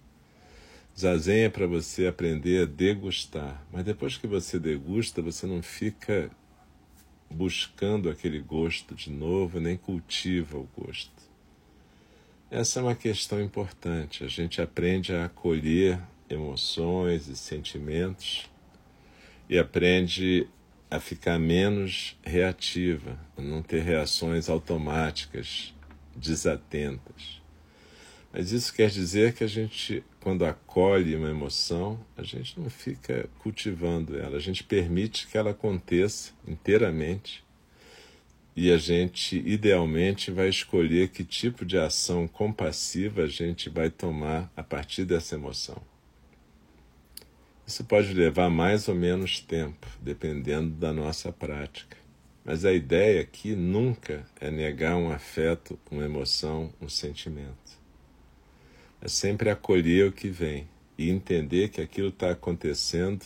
Zazen 0.98 1.44
é 1.44 1.48
para 1.48 1.66
você 1.66 2.06
aprender 2.06 2.62
a 2.62 2.66
degustar, 2.66 3.64
mas 3.72 3.84
depois 3.84 4.18
que 4.18 4.26
você 4.26 4.58
degusta, 4.58 5.22
você 5.22 5.46
não 5.46 5.62
fica 5.62 6.30
buscando 7.30 8.10
aquele 8.10 8.40
gosto 8.40 8.94
de 8.94 9.10
novo, 9.10 9.60
nem 9.60 9.76
cultiva 9.76 10.58
o 10.58 10.68
gosto. 10.76 11.19
Essa 12.50 12.80
é 12.80 12.82
uma 12.82 12.96
questão 12.96 13.40
importante. 13.40 14.24
A 14.24 14.26
gente 14.26 14.60
aprende 14.60 15.14
a 15.14 15.26
acolher 15.26 16.00
emoções 16.28 17.28
e 17.28 17.36
sentimentos 17.36 18.50
e 19.48 19.56
aprende 19.56 20.48
a 20.90 20.98
ficar 20.98 21.38
menos 21.38 22.18
reativa, 22.24 23.16
a 23.36 23.40
não 23.40 23.62
ter 23.62 23.82
reações 23.82 24.48
automáticas, 24.48 25.72
desatentas. 26.16 27.40
Mas 28.32 28.50
isso 28.50 28.74
quer 28.74 28.90
dizer 28.90 29.32
que 29.32 29.44
a 29.44 29.48
gente, 29.48 30.02
quando 30.18 30.44
acolhe 30.44 31.14
uma 31.14 31.30
emoção, 31.30 32.04
a 32.16 32.24
gente 32.24 32.58
não 32.58 32.68
fica 32.68 33.30
cultivando 33.38 34.18
ela, 34.18 34.36
a 34.36 34.40
gente 34.40 34.64
permite 34.64 35.28
que 35.28 35.38
ela 35.38 35.52
aconteça 35.52 36.32
inteiramente 36.48 37.44
e 38.62 38.70
a 38.70 38.76
gente, 38.76 39.38
idealmente, 39.38 40.30
vai 40.30 40.50
escolher 40.50 41.08
que 41.08 41.24
tipo 41.24 41.64
de 41.64 41.78
ação 41.78 42.28
compassiva 42.28 43.22
a 43.22 43.26
gente 43.26 43.70
vai 43.70 43.88
tomar 43.88 44.52
a 44.54 44.62
partir 44.62 45.06
dessa 45.06 45.34
emoção. 45.34 45.80
Isso 47.66 47.82
pode 47.84 48.12
levar 48.12 48.50
mais 48.50 48.86
ou 48.86 48.94
menos 48.94 49.40
tempo, 49.40 49.86
dependendo 50.02 50.72
da 50.72 50.92
nossa 50.92 51.32
prática. 51.32 51.96
Mas 52.44 52.66
a 52.66 52.72
ideia 52.74 53.22
aqui 53.22 53.54
nunca 53.54 54.26
é 54.38 54.50
negar 54.50 54.94
um 54.94 55.10
afeto, 55.10 55.78
uma 55.90 56.04
emoção, 56.04 56.70
um 56.82 56.88
sentimento. 56.90 57.80
É 59.00 59.08
sempre 59.08 59.48
acolher 59.48 60.06
o 60.06 60.12
que 60.12 60.28
vem 60.28 60.68
e 60.98 61.08
entender 61.08 61.70
que 61.70 61.80
aquilo 61.80 62.08
está 62.08 62.32
acontecendo 62.32 63.24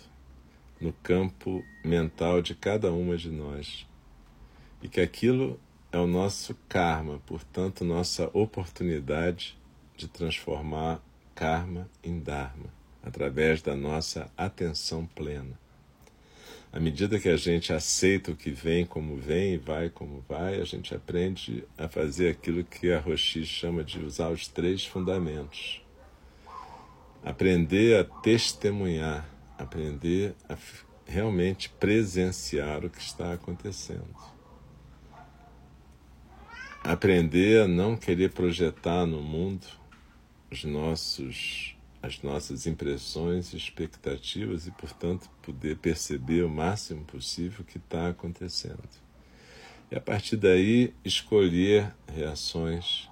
no 0.81 0.92
campo 0.92 1.64
mental 1.85 2.40
de 2.40 2.55
cada 2.55 2.92
uma 2.92 3.16
de 3.16 3.33
nós 3.33 3.85
e 4.85 4.88
que 4.88 5.01
aquilo 5.01 5.59
é 5.90 5.97
o 5.97 6.07
nosso 6.07 6.55
karma, 6.68 7.18
portanto, 7.25 7.87
nossa 7.87 8.29
oportunidade 8.35 9.57
de 9.97 10.07
transformar 10.07 11.01
karma 11.35 11.88
em 12.03 12.20
dharma, 12.20 12.66
através 13.03 13.62
da 13.62 13.75
nossa 13.75 14.31
atenção 14.37 15.07
plena. 15.07 15.59
À 16.70 16.79
medida 16.79 17.18
que 17.18 17.31
a 17.31 17.37
gente 17.37 17.73
aceita 17.73 18.33
o 18.33 18.37
que 18.37 18.51
vem 18.51 18.85
como 18.85 19.16
vem 19.16 19.55
e 19.55 19.59
vai 19.59 19.88
como 19.88 20.23
vai, 20.29 20.61
a 20.61 20.64
gente 20.64 20.94
aprende 20.94 21.64
a 21.79 21.88
fazer 21.88 22.29
aquilo 22.29 22.62
que 22.62 22.92
a 22.92 23.01
Roshi 23.01 23.47
chama 23.47 23.83
de 23.83 24.01
usar 24.01 24.29
os 24.29 24.49
três 24.49 24.85
fundamentos. 24.85 25.81
Aprender 27.25 28.01
a 28.01 28.05
testemunhar, 28.05 29.27
aprender 29.57 30.35
a 30.47 30.59
realmente 31.07 31.70
presenciar 31.70 32.85
o 32.85 32.90
que 32.90 33.01
está 33.01 33.33
acontecendo 33.33 34.34
aprender 36.85 37.62
a 37.62 37.68
não 37.68 37.97
querer 37.97 38.31
projetar 38.31 39.07
no 39.07 39.23
mundo 39.23 39.66
os 40.51 40.64
nossos 40.64 41.75
as 42.03 42.20
nossas 42.20 42.66
impressões 42.66 43.55
expectativas 43.55 44.66
e, 44.66 44.70
portanto, 44.70 45.31
poder 45.40 45.79
perceber 45.79 46.42
o 46.42 46.51
máximo 46.51 47.03
possível 47.07 47.62
o 47.62 47.64
que 47.64 47.79
está 47.79 48.11
acontecendo. 48.11 48.87
E 49.90 49.97
a 49.97 50.01
partir 50.03 50.37
daí 50.37 50.92
escolher 51.03 51.94
reações, 52.07 53.09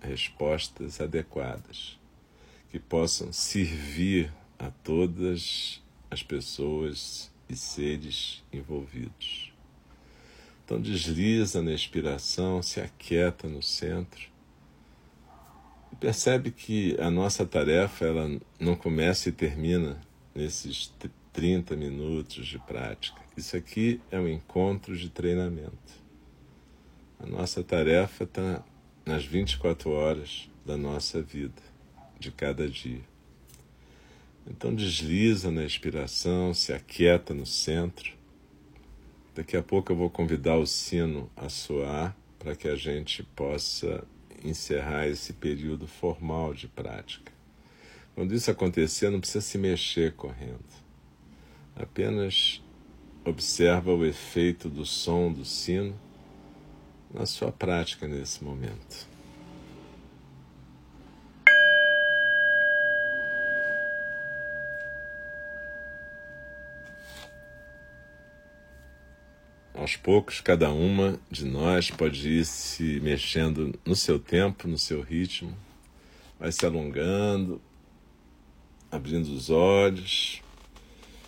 respostas 0.00 1.00
adequadas, 1.00 1.98
que 2.70 2.78
possam 2.78 3.32
servir 3.32 4.32
a 4.56 4.70
todas 4.70 5.82
as 6.08 6.22
pessoas 6.22 7.32
e 7.48 7.56
seres 7.56 8.44
envolvidos. 8.52 9.51
Então 10.64 10.80
desliza 10.80 11.62
na 11.62 11.72
expiração, 11.72 12.62
se 12.62 12.80
aquieta 12.80 13.48
no 13.48 13.62
centro. 13.62 14.30
E 15.92 15.96
percebe 15.96 16.50
que 16.50 16.96
a 17.00 17.10
nossa 17.10 17.44
tarefa 17.44 18.06
ela 18.06 18.40
não 18.58 18.74
começa 18.74 19.28
e 19.28 19.32
termina 19.32 20.00
nesses 20.34 20.92
30 21.32 21.76
minutos 21.76 22.46
de 22.46 22.58
prática. 22.58 23.20
Isso 23.36 23.56
aqui 23.56 24.00
é 24.10 24.18
um 24.18 24.28
encontro 24.28 24.96
de 24.96 25.10
treinamento. 25.10 26.02
A 27.18 27.26
nossa 27.26 27.62
tarefa 27.62 28.24
está 28.24 28.64
nas 29.04 29.24
24 29.24 29.90
horas 29.90 30.48
da 30.64 30.76
nossa 30.76 31.20
vida, 31.20 31.62
de 32.18 32.30
cada 32.30 32.68
dia. 32.68 33.02
Então 34.46 34.74
desliza 34.74 35.50
na 35.50 35.64
expiração, 35.64 36.52
se 36.52 36.72
aquieta 36.72 37.32
no 37.32 37.46
centro 37.46 38.21
Daqui 39.34 39.56
a 39.56 39.62
pouco 39.62 39.90
eu 39.92 39.96
vou 39.96 40.10
convidar 40.10 40.56
o 40.56 40.66
sino 40.66 41.30
a 41.34 41.48
soar 41.48 42.14
para 42.38 42.54
que 42.54 42.68
a 42.68 42.76
gente 42.76 43.22
possa 43.22 44.04
encerrar 44.44 45.06
esse 45.06 45.32
período 45.32 45.86
formal 45.86 46.52
de 46.52 46.68
prática. 46.68 47.32
Quando 48.14 48.34
isso 48.34 48.50
acontecer, 48.50 49.08
não 49.10 49.20
precisa 49.20 49.40
se 49.40 49.56
mexer 49.56 50.12
correndo. 50.12 50.60
Apenas 51.74 52.62
observa 53.24 53.94
o 53.94 54.04
efeito 54.04 54.68
do 54.68 54.84
som 54.84 55.32
do 55.32 55.44
sino 55.44 55.98
na 57.12 57.24
sua 57.24 57.50
prática 57.50 58.06
nesse 58.06 58.44
momento. 58.44 59.11
Aos 69.82 69.96
poucos, 69.96 70.40
cada 70.40 70.70
uma 70.70 71.18
de 71.28 71.44
nós 71.44 71.90
pode 71.90 72.28
ir 72.28 72.44
se 72.44 73.00
mexendo 73.00 73.76
no 73.84 73.96
seu 73.96 74.16
tempo, 74.16 74.68
no 74.68 74.78
seu 74.78 75.00
ritmo, 75.00 75.52
vai 76.38 76.52
se 76.52 76.64
alongando, 76.64 77.60
abrindo 78.92 79.26
os 79.34 79.50
olhos. 79.50 80.40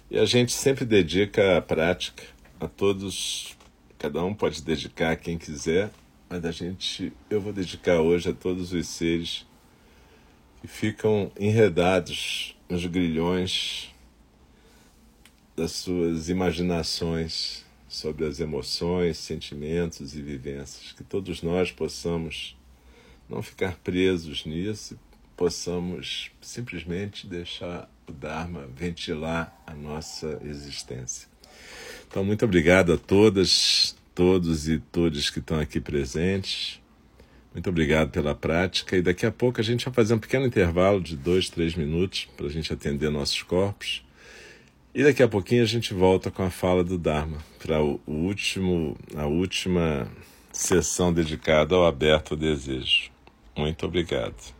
E 0.08 0.16
a 0.16 0.24
gente 0.24 0.52
sempre 0.52 0.84
dedica 0.84 1.56
a 1.56 1.60
prática 1.60 2.22
a 2.60 2.68
todos, 2.68 3.56
cada 3.98 4.22
um 4.22 4.32
pode 4.32 4.62
dedicar 4.62 5.10
a 5.10 5.16
quem 5.16 5.36
quiser, 5.36 5.90
mas 6.30 6.44
a 6.44 6.52
gente, 6.52 7.12
eu 7.28 7.40
vou 7.40 7.52
dedicar 7.52 8.02
hoje 8.02 8.30
a 8.30 8.32
todos 8.32 8.72
os 8.72 8.86
seres 8.86 9.44
e 10.62 10.68
ficam 10.68 11.32
enredados 11.36 12.56
nos 12.68 12.86
grilhões 12.86 13.92
das 15.56 15.72
suas 15.72 16.28
imaginações 16.28 17.63
sobre 17.94 18.26
as 18.26 18.40
emoções, 18.40 19.18
sentimentos 19.18 20.14
e 20.14 20.22
vivências. 20.22 20.92
Que 20.92 21.04
todos 21.04 21.42
nós 21.42 21.70
possamos 21.70 22.56
não 23.28 23.42
ficar 23.42 23.76
presos 23.78 24.44
nisso, 24.44 24.98
possamos 25.36 26.30
simplesmente 26.40 27.26
deixar 27.26 27.88
o 28.06 28.12
Dharma 28.12 28.68
ventilar 28.76 29.56
a 29.66 29.74
nossa 29.74 30.40
existência. 30.44 31.28
Então, 32.08 32.24
muito 32.24 32.44
obrigado 32.44 32.92
a 32.92 32.98
todas, 32.98 33.96
todos 34.14 34.68
e 34.68 34.78
todas 34.78 35.30
que 35.30 35.38
estão 35.38 35.58
aqui 35.58 35.80
presentes. 35.80 36.80
Muito 37.52 37.70
obrigado 37.70 38.10
pela 38.10 38.34
prática. 38.34 38.96
E 38.96 39.02
daqui 39.02 39.24
a 39.24 39.30
pouco 39.32 39.60
a 39.60 39.64
gente 39.64 39.84
vai 39.84 39.94
fazer 39.94 40.14
um 40.14 40.18
pequeno 40.18 40.46
intervalo 40.46 41.00
de 41.00 41.16
dois, 41.16 41.48
três 41.48 41.74
minutos 41.76 42.28
para 42.36 42.46
a 42.46 42.50
gente 42.50 42.72
atender 42.72 43.08
nossos 43.10 43.42
corpos. 43.42 44.04
E 44.94 45.02
daqui 45.02 45.24
a 45.24 45.28
pouquinho 45.28 45.64
a 45.64 45.66
gente 45.66 45.92
volta 45.92 46.30
com 46.30 46.44
a 46.44 46.50
fala 46.50 46.84
do 46.84 46.96
Dharma 46.96 47.38
para 47.58 47.82
o 47.82 48.00
último, 48.06 48.96
a 49.16 49.26
última 49.26 50.08
sessão 50.52 51.12
dedicada 51.12 51.74
ao 51.74 51.84
aberto 51.84 52.36
desejo. 52.36 53.10
Muito 53.56 53.84
obrigado. 53.86 54.54